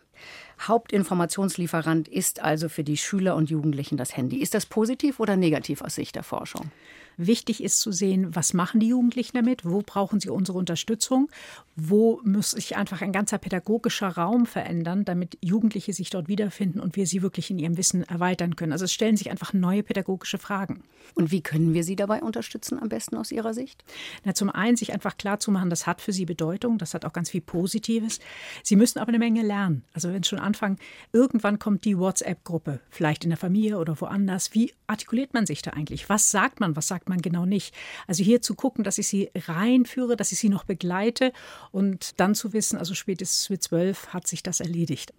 Hauptinformationslieferant 0.61 2.09
ist 2.09 2.41
also 2.41 2.69
für 2.69 2.85
die 2.85 2.97
Schüler 2.97 3.37
und 3.37 3.51
Jugendlichen 3.51 3.97
das 3.97 4.17
Handy. 4.17 4.39
Ist 4.39 4.55
das 4.55 4.67
positiv 4.67 5.21
oder 5.21 5.37
negativ 5.37 5.83
aus 5.83 5.97
Sicht 5.97 6.15
der 6.15 6.23
Forschung? 6.23 6.71
Wichtig 7.17 7.63
ist 7.63 7.81
zu 7.81 7.93
sehen, 7.93 8.35
was 8.35 8.55
machen 8.55 8.81
die 8.81 8.89
Jugendlichen 8.89 9.37
damit, 9.37 9.65
wo 9.65 9.83
brauchen 9.83 10.19
sie 10.19 10.31
unsere 10.31 10.59
Unterstützung, 10.59 11.29
wo 11.77 12.21
muss 12.25 12.53
sich 12.53 12.77
einfach 12.77 13.03
ein 13.03 13.13
ganzer 13.13 13.39
pädagogischer 13.39 14.09
Raum 14.09 14.47
verändern, 14.47 15.05
damit 15.05 15.39
Jugendliche 15.41 15.93
sich 15.93 16.11
dort 16.11 16.29
wiederfinden 16.29 16.81
und 16.81 16.97
wir 16.97 17.07
sie 17.07 17.23
wirklich 17.23 17.51
in 17.51 17.59
ihrem 17.59 17.77
Wissen 17.77 18.03
erweitern 18.03 18.57
können. 18.57 18.73
Also 18.73 18.87
es 18.87 18.93
stellen 18.93 19.17
sich 19.17 19.31
einfach 19.31 19.53
neue 19.53 19.83
pädagogische 19.83 20.39
Fragen. 20.39 20.83
Und 21.15 21.31
wie 21.31 21.43
können 21.43 21.75
wir 21.75 21.85
sie 21.85 21.97
dabei 21.97 22.23
unterstützen, 22.23 22.81
am 22.81 22.89
besten 22.89 23.17
aus 23.17 23.31
Ihrer 23.31 23.55
Sicht? 23.55 23.85
Na, 24.25 24.35
zum 24.35 24.51
einen 24.51 24.77
sich 24.77 24.93
einfach 24.93 25.17
klar 25.17 25.39
zu 25.39 25.51
machen, 25.51 25.71
das 25.71 25.87
hat 25.87 26.01
für 26.01 26.13
sie 26.13 26.25
Bedeutung, 26.25 26.79
das 26.79 26.95
hat 26.95 27.05
auch 27.05 27.13
ganz 27.13 27.31
viel 27.31 27.43
Positives. 27.43 28.21
Sie 28.63 28.75
müssen 28.77 28.99
aber 28.99 29.11
eine 29.11 29.19
Menge 29.19 29.43
lernen. 29.43 29.85
Also 29.93 30.04
wenn 30.13 30.25
schon 30.25 30.39
anfangen, 30.39 30.79
irgendwann 31.13 31.59
kommt 31.59 31.85
die 31.85 31.99
WhatsApp-Gruppe, 31.99 32.81
vielleicht 32.91 33.25
in 33.25 33.31
der 33.31 33.39
Familie 33.39 33.79
oder 33.79 34.01
woanders. 34.01 34.55
Wie 34.55 34.73
artikuliert 34.87 35.35
man 35.35 35.47
sich 35.47 35.63
da 35.63 35.71
eigentlich? 35.73 36.09
Was 36.09 36.31
sagt 36.31 36.61
man, 36.61 36.77
was 36.77 36.89
sagt 36.89 37.09
man 37.09 37.21
genau 37.21 37.47
nicht. 37.47 37.75
Also 38.07 38.23
hier 38.23 38.43
zu 38.43 38.55
gucken, 38.55 38.85
dass 38.85 38.99
ich 38.99 39.09
sie 39.09 39.31
reinführe, 39.35 40.17
dass 40.17 40.33
ich 40.33 40.39
sie 40.39 40.49
noch 40.49 40.65
begleite 40.65 41.33
und 41.71 42.21
dann 42.21 42.35
zu 42.35 42.53
wissen, 42.53 42.79
also 42.79 42.95
spätestens 42.95 43.51
mit 43.51 43.63
zwölf 43.63 44.09
hat 44.09 44.27
sich 44.27 44.43
das 44.43 44.61
erledigt. 44.61 45.13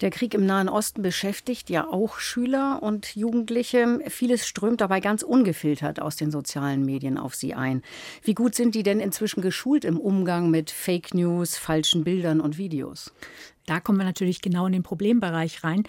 Der 0.00 0.10
Krieg 0.10 0.34
im 0.34 0.46
Nahen 0.46 0.68
Osten 0.68 1.02
beschäftigt 1.02 1.70
ja 1.70 1.88
auch 1.88 2.18
Schüler 2.18 2.82
und 2.82 3.16
Jugendliche. 3.16 4.00
Vieles 4.08 4.46
strömt 4.46 4.80
dabei 4.80 5.00
ganz 5.00 5.22
ungefiltert 5.22 6.00
aus 6.00 6.16
den 6.16 6.30
sozialen 6.30 6.84
Medien 6.84 7.18
auf 7.18 7.34
sie 7.34 7.54
ein. 7.54 7.82
Wie 8.22 8.34
gut 8.34 8.54
sind 8.54 8.74
die 8.74 8.82
denn 8.82 9.00
inzwischen 9.00 9.40
geschult 9.40 9.84
im 9.84 9.98
Umgang 9.98 10.50
mit 10.50 10.70
Fake 10.70 11.14
News, 11.14 11.56
falschen 11.56 12.04
Bildern 12.04 12.40
und 12.40 12.58
Videos? 12.58 13.12
Da 13.68 13.80
kommen 13.80 13.98
wir 13.98 14.04
natürlich 14.04 14.40
genau 14.40 14.66
in 14.66 14.72
den 14.72 14.82
Problembereich 14.82 15.62
rein, 15.62 15.84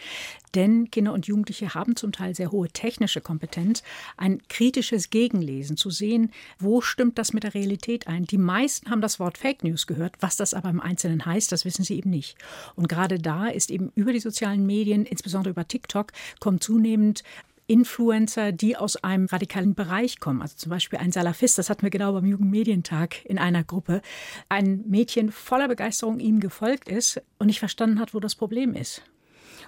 denn 0.55 0.91
Kinder 0.91 1.13
und 1.13 1.27
Jugendliche 1.27 1.73
haben 1.73 1.95
zum 1.95 2.11
Teil 2.11 2.35
sehr 2.35 2.51
hohe 2.51 2.67
technische 2.69 3.21
Kompetenz, 3.21 3.83
ein 4.17 4.41
kritisches 4.49 5.09
Gegenlesen, 5.09 5.77
zu 5.77 5.89
sehen, 5.89 6.31
wo 6.57 6.81
stimmt 6.81 7.17
das 7.17 7.33
mit 7.33 7.43
der 7.43 7.53
Realität 7.53 8.07
ein. 8.07 8.25
Die 8.25 8.37
meisten 8.37 8.89
haben 8.89 9.01
das 9.01 9.19
Wort 9.19 9.37
Fake 9.37 9.63
News 9.63 9.87
gehört, 9.87 10.15
was 10.19 10.35
das 10.35 10.53
aber 10.53 10.69
im 10.69 10.81
Einzelnen 10.81 11.25
heißt, 11.25 11.51
das 11.51 11.65
wissen 11.65 11.85
sie 11.85 11.97
eben 11.97 12.09
nicht. 12.09 12.35
Und 12.75 12.89
gerade 12.89 13.19
da 13.19 13.47
ist 13.47 13.71
eben 13.71 13.91
über 13.95 14.11
die 14.11 14.19
sozialen 14.19 14.65
Medien, 14.65 15.05
insbesondere 15.05 15.51
über 15.51 15.67
TikTok, 15.67 16.11
kommt 16.39 16.63
zunehmend 16.63 17.23
Influencer, 17.69 18.51
die 18.51 18.75
aus 18.75 18.97
einem 18.97 19.27
radikalen 19.27 19.75
Bereich 19.75 20.19
kommen. 20.19 20.41
Also 20.41 20.55
zum 20.57 20.71
Beispiel 20.71 20.97
ein 20.97 21.11
Salafist, 21.11 21.57
das 21.59 21.69
hatten 21.69 21.83
wir 21.83 21.91
genau 21.91 22.11
beim 22.13 22.25
Jugendmedientag 22.25 23.23
in 23.25 23.37
einer 23.37 23.63
Gruppe. 23.63 24.01
Ein 24.49 24.83
Mädchen 24.87 25.31
voller 25.31 25.67
Begeisterung 25.67 26.19
ihm 26.19 26.39
gefolgt 26.39 26.89
ist 26.89 27.21
und 27.37 27.47
nicht 27.47 27.59
verstanden 27.59 27.99
hat, 27.99 28.15
wo 28.15 28.19
das 28.19 28.33
Problem 28.33 28.73
ist. 28.73 29.03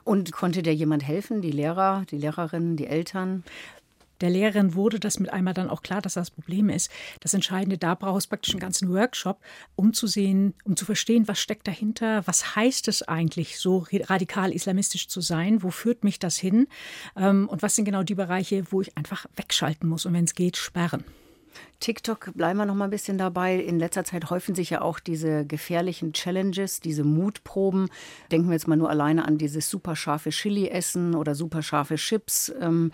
Und 0.03 0.31
konnte 0.31 0.63
dir 0.63 0.73
jemand 0.73 1.07
helfen? 1.07 1.41
Die 1.41 1.51
Lehrer, 1.51 2.03
die 2.09 2.17
Lehrerinnen, 2.17 2.75
die 2.75 2.87
Eltern? 2.87 3.43
Der 4.21 4.29
Lehrerin 4.29 4.75
wurde 4.75 4.99
das 4.99 5.19
mit 5.19 5.33
einmal 5.33 5.53
dann 5.53 5.69
auch 5.69 5.81
klar, 5.81 6.01
dass 6.01 6.13
das 6.13 6.31
Problem 6.31 6.69
ist. 6.69 6.89
Das 7.19 7.33
Entscheidende, 7.33 7.77
da 7.77 7.95
braucht 7.95 8.19
es 8.19 8.27
praktisch 8.27 8.53
einen 8.53 8.59
ganzen 8.59 8.89
Workshop, 8.89 9.39
um 9.75 9.93
zu 9.93 10.07
sehen, 10.07 10.53
um 10.63 10.75
zu 10.77 10.85
verstehen, 10.85 11.27
was 11.27 11.39
steckt 11.39 11.67
dahinter, 11.67 12.25
was 12.27 12.55
heißt 12.55 12.87
es 12.87 13.03
eigentlich, 13.03 13.59
so 13.59 13.85
radikal 13.91 14.51
islamistisch 14.53 15.07
zu 15.07 15.21
sein, 15.21 15.63
wo 15.63 15.71
führt 15.71 16.03
mich 16.03 16.19
das 16.19 16.37
hin 16.37 16.67
ähm, 17.15 17.49
und 17.49 17.61
was 17.61 17.75
sind 17.75 17.85
genau 17.85 18.03
die 18.03 18.15
Bereiche, 18.15 18.63
wo 18.71 18.81
ich 18.81 18.97
einfach 18.97 19.25
wegschalten 19.35 19.89
muss 19.89 20.05
und 20.05 20.13
wenn 20.13 20.25
es 20.25 20.35
geht, 20.35 20.57
sperren. 20.57 21.03
TikTok, 21.79 22.31
bleiben 22.35 22.59
wir 22.59 22.65
noch 22.65 22.75
mal 22.75 22.85
ein 22.85 22.91
bisschen 22.91 23.17
dabei. 23.17 23.55
In 23.55 23.79
letzter 23.79 24.03
Zeit 24.03 24.29
häufen 24.29 24.55
sich 24.55 24.69
ja 24.69 24.81
auch 24.81 24.99
diese 24.99 25.45
gefährlichen 25.45 26.13
Challenges, 26.13 26.79
diese 26.79 27.03
Mutproben. 27.03 27.89
Denken 28.31 28.49
wir 28.49 28.53
jetzt 28.53 28.67
mal 28.67 28.75
nur 28.75 28.89
alleine 28.89 29.25
an 29.25 29.37
dieses 29.37 29.69
super 29.69 29.95
scharfe 29.95 30.29
Chili-Essen 30.29 31.15
oder 31.15 31.35
super 31.35 31.63
scharfe 31.63 31.95
Chips. 31.95 32.51
Ähm, 32.59 32.91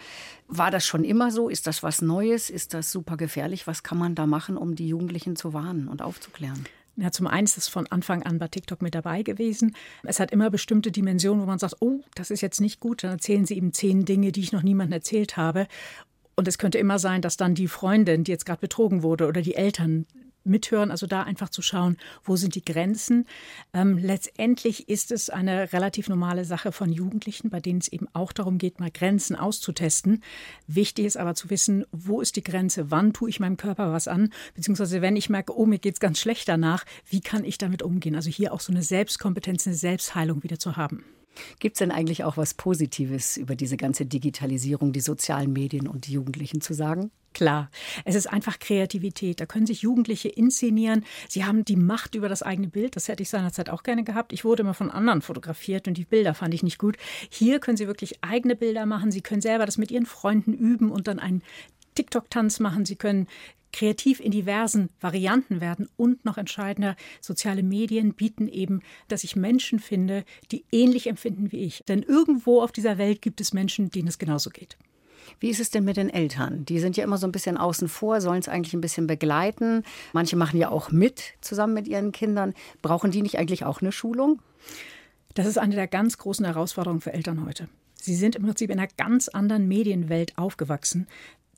war 0.47 0.71
das 0.71 0.85
schon 0.85 1.03
immer 1.03 1.31
so? 1.31 1.49
Ist 1.49 1.67
das 1.67 1.83
was 1.83 2.01
Neues? 2.01 2.49
Ist 2.49 2.73
das 2.73 2.91
super 2.91 3.17
gefährlich? 3.17 3.67
Was 3.67 3.83
kann 3.83 3.97
man 3.97 4.15
da 4.15 4.25
machen, 4.25 4.57
um 4.57 4.75
die 4.75 4.87
Jugendlichen 4.87 5.35
zu 5.35 5.53
warnen 5.53 5.87
und 5.87 6.01
aufzuklären? 6.01 6.65
Ja, 6.99 7.11
zum 7.11 7.27
einen 7.27 7.45
ist 7.45 7.57
es 7.57 7.67
von 7.67 7.85
Anfang 7.87 8.23
an 8.23 8.39
bei 8.39 8.47
TikTok 8.47 8.81
mit 8.81 8.95
dabei 8.95 9.21
gewesen. 9.21 9.75
Es 10.01 10.19
hat 10.19 10.31
immer 10.31 10.49
bestimmte 10.49 10.91
Dimensionen, 10.91 11.43
wo 11.43 11.45
man 11.45 11.59
sagt, 11.59 11.75
oh, 11.79 12.01
das 12.15 12.31
ist 12.31 12.41
jetzt 12.41 12.59
nicht 12.59 12.79
gut. 12.79 13.03
Dann 13.03 13.11
erzählen 13.11 13.45
sie 13.45 13.53
ihm 13.53 13.71
zehn 13.71 14.03
Dinge, 14.03 14.31
die 14.31 14.39
ich 14.39 14.51
noch 14.51 14.63
niemandem 14.63 14.93
erzählt 14.93 15.37
habe. 15.37 15.67
Und 16.37 16.47
es 16.47 16.59
könnte 16.59 16.77
immer 16.77 16.99
sein, 16.99 17.23
dass 17.23 17.35
dann 17.35 17.55
die 17.55 17.67
Freundin, 17.67 18.23
die 18.23 18.31
jetzt 18.31 18.45
gerade 18.45 18.61
betrogen 18.61 19.01
wurde, 19.01 19.27
oder 19.27 19.41
die 19.41 19.55
Eltern 19.55 20.05
mithören, 20.43 20.91
also 20.91 21.07
da 21.07 21.23
einfach 21.23 21.49
zu 21.49 21.63
schauen, 21.63 21.97
wo 22.23 22.35
sind 22.35 22.53
die 22.53 22.63
Grenzen. 22.63 23.25
Ähm, 23.73 23.97
letztendlich 23.97 24.87
ist 24.87 25.11
es 25.11 25.31
eine 25.31 25.73
relativ 25.73 26.09
normale 26.09 26.45
Sache 26.45 26.71
von 26.71 26.91
Jugendlichen, 26.91 27.49
bei 27.49 27.59
denen 27.59 27.79
es 27.79 27.87
eben 27.87 28.07
auch 28.13 28.31
darum 28.31 28.59
geht, 28.59 28.79
mal 28.79 28.91
Grenzen 28.91 29.35
auszutesten. 29.35 30.23
Wichtig 30.67 31.05
ist 31.05 31.17
aber 31.17 31.33
zu 31.33 31.49
wissen, 31.49 31.85
wo 31.91 32.21
ist 32.21 32.35
die 32.35 32.43
Grenze, 32.43 32.91
wann 32.91 33.13
tue 33.13 33.29
ich 33.29 33.39
meinem 33.39 33.57
Körper 33.57 33.91
was 33.91 34.07
an, 34.07 34.31
beziehungsweise 34.53 35.01
wenn 35.01 35.15
ich 35.15 35.29
merke, 35.29 35.57
oh, 35.57 35.65
mir 35.65 35.79
geht 35.79 35.95
es 35.95 35.99
ganz 35.99 36.19
schlecht 36.19 36.47
danach, 36.47 36.85
wie 37.09 37.21
kann 37.21 37.43
ich 37.43 37.57
damit 37.57 37.81
umgehen? 37.81 38.15
Also 38.15 38.29
hier 38.29 38.53
auch 38.53 38.61
so 38.61 38.71
eine 38.71 38.83
Selbstkompetenz, 38.83 39.65
eine 39.65 39.75
Selbstheilung 39.75 40.43
wieder 40.43 40.59
zu 40.59 40.77
haben. 40.77 41.03
Gibt 41.59 41.75
es 41.75 41.79
denn 41.79 41.91
eigentlich 41.91 42.23
auch 42.23 42.37
was 42.37 42.53
Positives 42.53 43.37
über 43.37 43.55
diese 43.55 43.77
ganze 43.77 44.05
Digitalisierung, 44.05 44.93
die 44.93 45.01
sozialen 45.01 45.53
Medien 45.53 45.87
und 45.87 46.07
die 46.07 46.13
Jugendlichen 46.13 46.61
zu 46.61 46.73
sagen? 46.73 47.11
Klar, 47.33 47.69
es 48.03 48.15
ist 48.15 48.25
einfach 48.25 48.57
Kreativität. 48.57 49.39
Da 49.39 49.45
können 49.45 49.67
sich 49.67 49.83
Jugendliche 49.83 50.27
inszenieren. 50.27 51.05
Sie 51.29 51.45
haben 51.45 51.63
die 51.65 51.75
Macht 51.75 52.15
über 52.15 52.29
das 52.29 52.41
eigene 52.41 52.67
Bild. 52.67 52.95
Das 52.95 53.07
hätte 53.07 53.21
ich 53.21 53.29
seinerzeit 53.29 53.69
auch 53.69 53.83
gerne 53.83 54.03
gehabt. 54.03 54.33
Ich 54.33 54.43
wurde 54.43 54.63
immer 54.63 54.73
von 54.73 54.89
anderen 54.89 55.21
fotografiert 55.21 55.87
und 55.87 55.97
die 55.97 56.05
Bilder 56.05 56.33
fand 56.33 56.55
ich 56.55 56.63
nicht 56.63 56.79
gut. 56.79 56.97
Hier 57.29 57.59
können 57.59 57.77
Sie 57.77 57.85
wirklich 57.85 58.23
eigene 58.23 58.55
Bilder 58.55 58.87
machen. 58.87 59.11
Sie 59.11 59.21
können 59.21 59.41
selber 59.41 59.67
das 59.67 59.77
mit 59.77 59.91
Ihren 59.91 60.07
Freunden 60.07 60.53
üben 60.53 60.91
und 60.91 61.07
dann 61.07 61.19
einen 61.19 61.43
TikTok-Tanz 61.93 62.59
machen. 62.59 62.85
Sie 62.85 62.95
können 62.95 63.27
kreativ 63.73 64.19
in 64.19 64.31
diversen 64.31 64.89
Varianten 64.99 65.61
werden 65.61 65.87
und 65.97 66.25
noch 66.25 66.37
entscheidender, 66.37 66.95
soziale 67.21 67.63
Medien 67.63 68.13
bieten 68.13 68.47
eben, 68.47 68.81
dass 69.07 69.23
ich 69.23 69.35
Menschen 69.35 69.79
finde, 69.79 70.23
die 70.51 70.65
ähnlich 70.71 71.07
empfinden 71.07 71.51
wie 71.51 71.63
ich. 71.63 71.83
Denn 71.87 72.03
irgendwo 72.03 72.61
auf 72.61 72.71
dieser 72.71 72.97
Welt 72.97 73.21
gibt 73.21 73.41
es 73.41 73.53
Menschen, 73.53 73.89
denen 73.89 74.07
es 74.07 74.17
genauso 74.17 74.49
geht. 74.49 74.77
Wie 75.39 75.49
ist 75.49 75.59
es 75.59 75.69
denn 75.69 75.83
mit 75.83 75.97
den 75.97 76.09
Eltern? 76.09 76.65
Die 76.65 76.79
sind 76.79 76.97
ja 76.97 77.03
immer 77.03 77.17
so 77.17 77.27
ein 77.27 77.31
bisschen 77.31 77.57
außen 77.57 77.87
vor, 77.87 78.21
sollen 78.21 78.39
es 78.39 78.49
eigentlich 78.49 78.73
ein 78.73 78.81
bisschen 78.81 79.07
begleiten. 79.07 79.83
Manche 80.13 80.35
machen 80.35 80.59
ja 80.59 80.69
auch 80.69 80.91
mit 80.91 81.33
zusammen 81.41 81.73
mit 81.73 81.87
ihren 81.87 82.11
Kindern. 82.11 82.53
Brauchen 82.81 83.11
die 83.11 83.21
nicht 83.21 83.37
eigentlich 83.37 83.65
auch 83.65 83.81
eine 83.81 83.91
Schulung? 83.91 84.41
Das 85.33 85.45
ist 85.45 85.57
eine 85.57 85.75
der 85.75 85.87
ganz 85.87 86.17
großen 86.17 86.45
Herausforderungen 86.45 87.01
für 87.01 87.13
Eltern 87.13 87.45
heute. 87.45 87.67
Sie 88.01 88.15
sind 88.15 88.35
im 88.35 88.43
Prinzip 88.43 88.69
in 88.69 88.79
einer 88.79 88.89
ganz 88.97 89.27
anderen 89.27 89.67
Medienwelt 89.67 90.37
aufgewachsen 90.37 91.07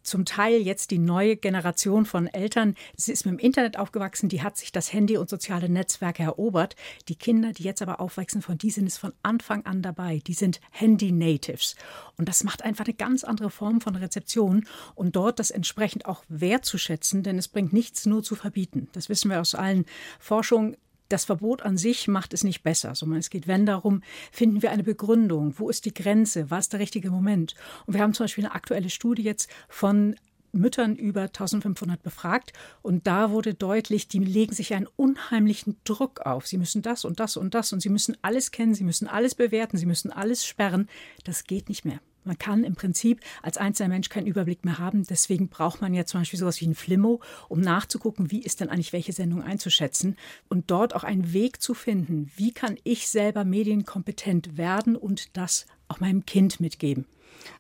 zum 0.04 0.26
Teil 0.26 0.62
jetzt 0.62 0.92
die 0.92 1.00
neue 1.00 1.36
Generation 1.36 2.06
von 2.06 2.28
Eltern, 2.28 2.76
sie 2.96 3.12
ist 3.12 3.26
mit 3.26 3.34
dem 3.34 3.40
Internet 3.40 3.78
aufgewachsen, 3.78 4.30
die 4.30 4.42
hat 4.42 4.58
sich 4.58 4.72
das 4.72 4.94
Handy 4.94 5.18
und 5.18 5.30
soziale 5.30 5.70
Netzwerke 5.70 6.24
erobert. 6.24 6.76
Die 7.08 7.16
Kinder, 7.16 7.52
die 7.52 7.64
jetzt 7.64 7.82
aber 7.82 8.00
aufwachsen, 8.00 8.42
von 8.42 8.58
die 8.58 8.72
sind 8.72 8.88
es 8.88 8.98
von 8.98 9.14
Anfang 9.24 9.66
an 9.66 9.82
dabei. 9.82 10.22
Die 10.28 10.34
sind 10.34 10.60
Handy-Natives. 10.72 11.76
Und 12.18 12.30
das 12.30 12.44
macht 12.44 12.64
einfach 12.64 12.86
eine 12.86 12.94
ganz 12.94 13.24
andere 13.24 13.50
Form 13.50 13.82
von 13.82 13.96
Rezeption 13.96 14.66
und 14.96 15.16
dort 15.16 15.40
das 15.40 15.52
entsprechend 15.52 16.06
auch 16.06 16.24
wertzuschätzen, 16.28 17.24
denn 17.24 17.38
es 17.38 17.48
bringt 17.48 17.74
nichts 17.74 18.06
nur 18.06 18.24
zu 18.24 18.36
verbieten. 18.36 18.90
Das 18.94 19.10
wissen 19.10 19.30
wir 19.30 19.40
aus 19.40 19.56
allen 19.56 19.86
Forschungen 20.20 20.78
das 21.10 21.26
Verbot 21.26 21.62
an 21.62 21.78
sich 21.78 22.08
macht 22.08 22.34
es 22.34 22.44
nicht 22.44 22.64
besser, 22.64 22.96
sondern 22.96 23.20
es 23.20 23.30
geht, 23.30 23.48
wenn 23.48 23.66
darum, 23.66 24.02
finden 24.32 24.62
wir 24.62 24.72
eine 24.72 24.84
Begründung, 24.84 25.56
wo 25.58 25.70
ist 25.70 25.86
die 25.86 25.94
Grenze, 25.94 26.50
was 26.50 26.66
ist 26.66 26.74
der 26.74 26.80
richtige 26.80 27.12
Moment. 27.12 27.56
Und 27.86 27.96
wir 27.96 28.02
haben 28.02 28.14
zum 28.14 28.26
Beispiel 28.26 28.46
eine 28.46 28.56
aktuelle 28.56 28.90
Studie 28.90 29.24
jetzt 29.24 29.50
von 29.68 30.16
Müttern 30.52 30.96
über 30.96 31.24
1500 31.24 32.02
befragt 32.02 32.54
und 32.82 33.06
da 33.06 33.32
wurde 33.32 33.54
deutlich, 33.54 34.08
die 34.08 34.20
legen 34.20 34.54
sich 34.54 34.74
einen 34.74 34.88
unheimlichen 34.96 35.78
Druck 35.84 36.22
auf. 36.22 36.48
Sie 36.48 36.58
müssen 36.58 36.82
das 36.82 37.06
und 37.06 37.20
das 37.20 37.38
und 37.38 37.54
das 37.54 37.74
und 37.74 37.82
sie 37.82 37.90
müssen 37.90 38.18
alles 38.22 38.52
kennen, 38.52 38.74
sie 38.74 38.84
müssen 38.84 39.08
alles 39.08 39.36
bewerten, 39.36 39.78
sie 39.78 39.86
müssen 39.86 40.12
alles 40.12 40.46
sperren. 40.46 40.90
Das 41.24 41.44
geht 41.44 41.70
nicht 41.70 41.86
mehr. 41.86 42.00
Man 42.30 42.38
kann 42.38 42.64
im 42.64 42.76
Prinzip 42.76 43.22
als 43.42 43.58
einzelner 43.58 43.90
Mensch 43.90 44.08
keinen 44.08 44.28
Überblick 44.28 44.64
mehr 44.64 44.78
haben. 44.78 45.04
Deswegen 45.04 45.50
braucht 45.50 45.82
man 45.82 45.96
ja 45.96 46.06
zum 46.06 46.22
Beispiel 46.22 46.38
sowas 46.38 46.62
wie 46.62 46.68
ein 46.68 46.76
Flimmo, 46.76 47.22
um 47.48 47.60
nachzugucken, 47.60 48.30
wie 48.30 48.44
ist 48.44 48.60
denn 48.60 48.70
eigentlich 48.70 48.94
welche 48.94 49.14
Sendung 49.14 49.42
einzuschätzen 49.42 50.16
und 50.48 50.70
dort 50.70 50.96
auch 50.96 51.04
einen 51.04 51.34
Weg 51.34 51.60
zu 51.60 51.74
finden, 51.74 52.30
wie 52.36 52.52
kann 52.52 52.78
ich 52.84 53.08
selber 53.08 53.46
medienkompetent 53.46 54.60
werden 54.60 54.96
und 54.96 55.36
das 55.38 55.66
auch 55.88 56.02
meinem 56.02 56.28
Kind 56.28 56.60
mitgeben. 56.60 57.08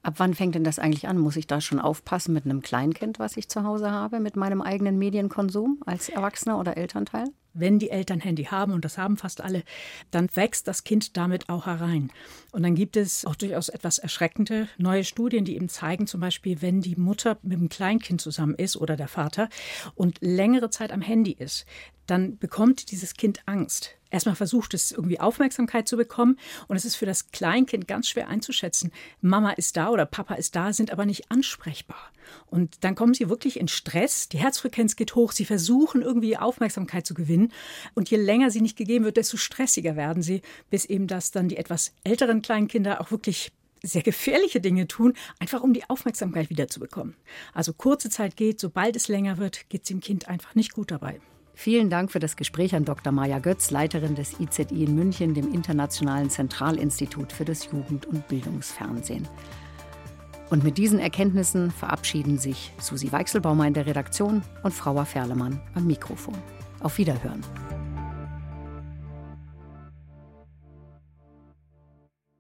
Ab 0.03 0.15
wann 0.17 0.35
fängt 0.35 0.53
denn 0.53 0.63
das 0.63 0.77
eigentlich 0.77 1.07
an? 1.07 1.17
Muss 1.17 1.35
ich 1.35 1.47
da 1.47 1.61
schon 1.61 1.79
aufpassen 1.79 2.33
mit 2.33 2.45
einem 2.45 2.61
Kleinkind, 2.61 3.17
was 3.17 3.37
ich 3.37 3.49
zu 3.49 3.63
Hause 3.63 3.89
habe, 3.89 4.19
mit 4.19 4.35
meinem 4.35 4.61
eigenen 4.61 4.99
Medienkonsum 4.99 5.79
als 5.87 6.09
Erwachsener 6.09 6.59
oder 6.59 6.77
Elternteil? 6.77 7.25
Wenn 7.53 7.79
die 7.79 7.89
Eltern 7.89 8.19
Handy 8.19 8.45
haben, 8.45 8.73
und 8.73 8.85
das 8.85 8.97
haben 8.97 9.17
fast 9.17 9.41
alle, 9.41 9.63
dann 10.11 10.29
wächst 10.35 10.67
das 10.67 10.83
Kind 10.83 11.17
damit 11.17 11.49
auch 11.49 11.65
herein. 11.65 12.11
Und 12.51 12.63
dann 12.63 12.75
gibt 12.75 12.97
es 12.97 13.25
auch 13.25 13.35
durchaus 13.35 13.69
etwas 13.69 13.99
erschreckende 13.99 14.67
neue 14.77 15.03
Studien, 15.03 15.45
die 15.45 15.55
eben 15.55 15.69
zeigen, 15.69 16.07
zum 16.07 16.21
Beispiel, 16.21 16.61
wenn 16.61 16.81
die 16.81 16.95
Mutter 16.95 17.37
mit 17.41 17.59
dem 17.59 17.69
Kleinkind 17.69 18.21
zusammen 18.21 18.55
ist 18.55 18.77
oder 18.77 18.95
der 18.95 19.07
Vater 19.07 19.49
und 19.95 20.17
längere 20.21 20.69
Zeit 20.69 20.91
am 20.91 21.01
Handy 21.01 21.31
ist, 21.31 21.65
dann 22.09 22.37
bekommt 22.37 22.91
dieses 22.91 23.13
Kind 23.13 23.41
Angst. 23.45 23.95
Erstmal 24.11 24.35
versucht 24.35 24.73
es 24.73 24.91
irgendwie 24.91 25.19
Aufmerksamkeit 25.19 25.87
zu 25.87 25.95
bekommen 25.95 26.39
und 26.67 26.75
es 26.75 26.85
ist 26.85 26.95
für 26.95 27.05
das 27.05 27.31
Kleinkind 27.31 27.87
ganz 27.87 28.09
schwer 28.09 28.27
einzuschätzen. 28.27 28.91
Mama 29.21 29.51
ist 29.51 29.77
da 29.77 29.89
oder 29.89 30.07
Papa 30.07 30.33
ist 30.33 30.55
da, 30.55 30.73
sind 30.73 30.91
aber 30.91 31.05
nicht 31.05 31.29
ansprechbar. 31.29 32.11
Und 32.47 32.83
dann 32.83 32.95
kommen 32.95 33.13
sie 33.13 33.29
wirklich 33.29 33.59
in 33.59 33.67
Stress, 33.67 34.27
die 34.29 34.39
Herzfrequenz 34.39 34.95
geht 34.95 35.13
hoch, 35.15 35.31
sie 35.31 35.45
versuchen 35.45 36.01
irgendwie 36.01 36.37
Aufmerksamkeit 36.37 37.05
zu 37.05 37.13
gewinnen 37.13 37.38
und 37.95 38.09
je 38.09 38.17
länger 38.17 38.51
sie 38.51 38.61
nicht 38.61 38.77
gegeben 38.77 39.05
wird, 39.05 39.17
desto 39.17 39.37
stressiger 39.37 39.95
werden 39.95 40.21
sie, 40.21 40.41
bis 40.69 40.85
eben 40.85 41.07
das 41.07 41.31
dann 41.31 41.47
die 41.47 41.57
etwas 41.57 41.93
älteren 42.03 42.41
Kleinkinder 42.41 42.99
auch 42.99 43.11
wirklich 43.11 43.51
sehr 43.81 44.01
gefährliche 44.01 44.59
Dinge 44.59 44.87
tun, 44.87 45.13
einfach 45.39 45.61
um 45.61 45.73
die 45.73 45.89
Aufmerksamkeit 45.89 46.49
wiederzubekommen. 46.49 47.15
Also 47.53 47.73
kurze 47.73 48.09
Zeit 48.09 48.35
geht, 48.35 48.59
sobald 48.59 48.95
es 48.95 49.07
länger 49.07 49.37
wird, 49.37 49.69
geht 49.69 49.83
es 49.83 49.87
dem 49.87 50.01
Kind 50.01 50.27
einfach 50.27 50.55
nicht 50.55 50.73
gut 50.73 50.91
dabei. 50.91 51.19
Vielen 51.53 51.89
Dank 51.89 52.11
für 52.11 52.19
das 52.19 52.37
Gespräch 52.37 52.73
an 52.73 52.85
Dr. 52.85 53.11
Maja 53.11 53.39
Götz, 53.39 53.69
Leiterin 53.69 54.15
des 54.15 54.39
IZI 54.39 54.83
in 54.83 54.95
München, 54.95 55.33
dem 55.33 55.53
Internationalen 55.53 56.29
Zentralinstitut 56.29 57.33
für 57.33 57.43
das 57.43 57.69
Jugend- 57.69 58.05
und 58.05 58.27
Bildungsfernsehen. 58.29 59.27
Und 60.49 60.63
mit 60.63 60.77
diesen 60.77 60.99
Erkenntnissen 60.99 61.69
verabschieden 61.69 62.39
sich 62.39 62.71
Susi 62.79 63.11
Weichselbaumer 63.11 63.67
in 63.67 63.73
der 63.73 63.85
Redaktion 63.85 64.41
und 64.63 64.73
Frauer 64.73 65.05
Ferlemann 65.05 65.61
am 65.75 65.85
Mikrofon. 65.85 66.37
Auf 66.81 66.97
Wiederhören. 66.97 67.43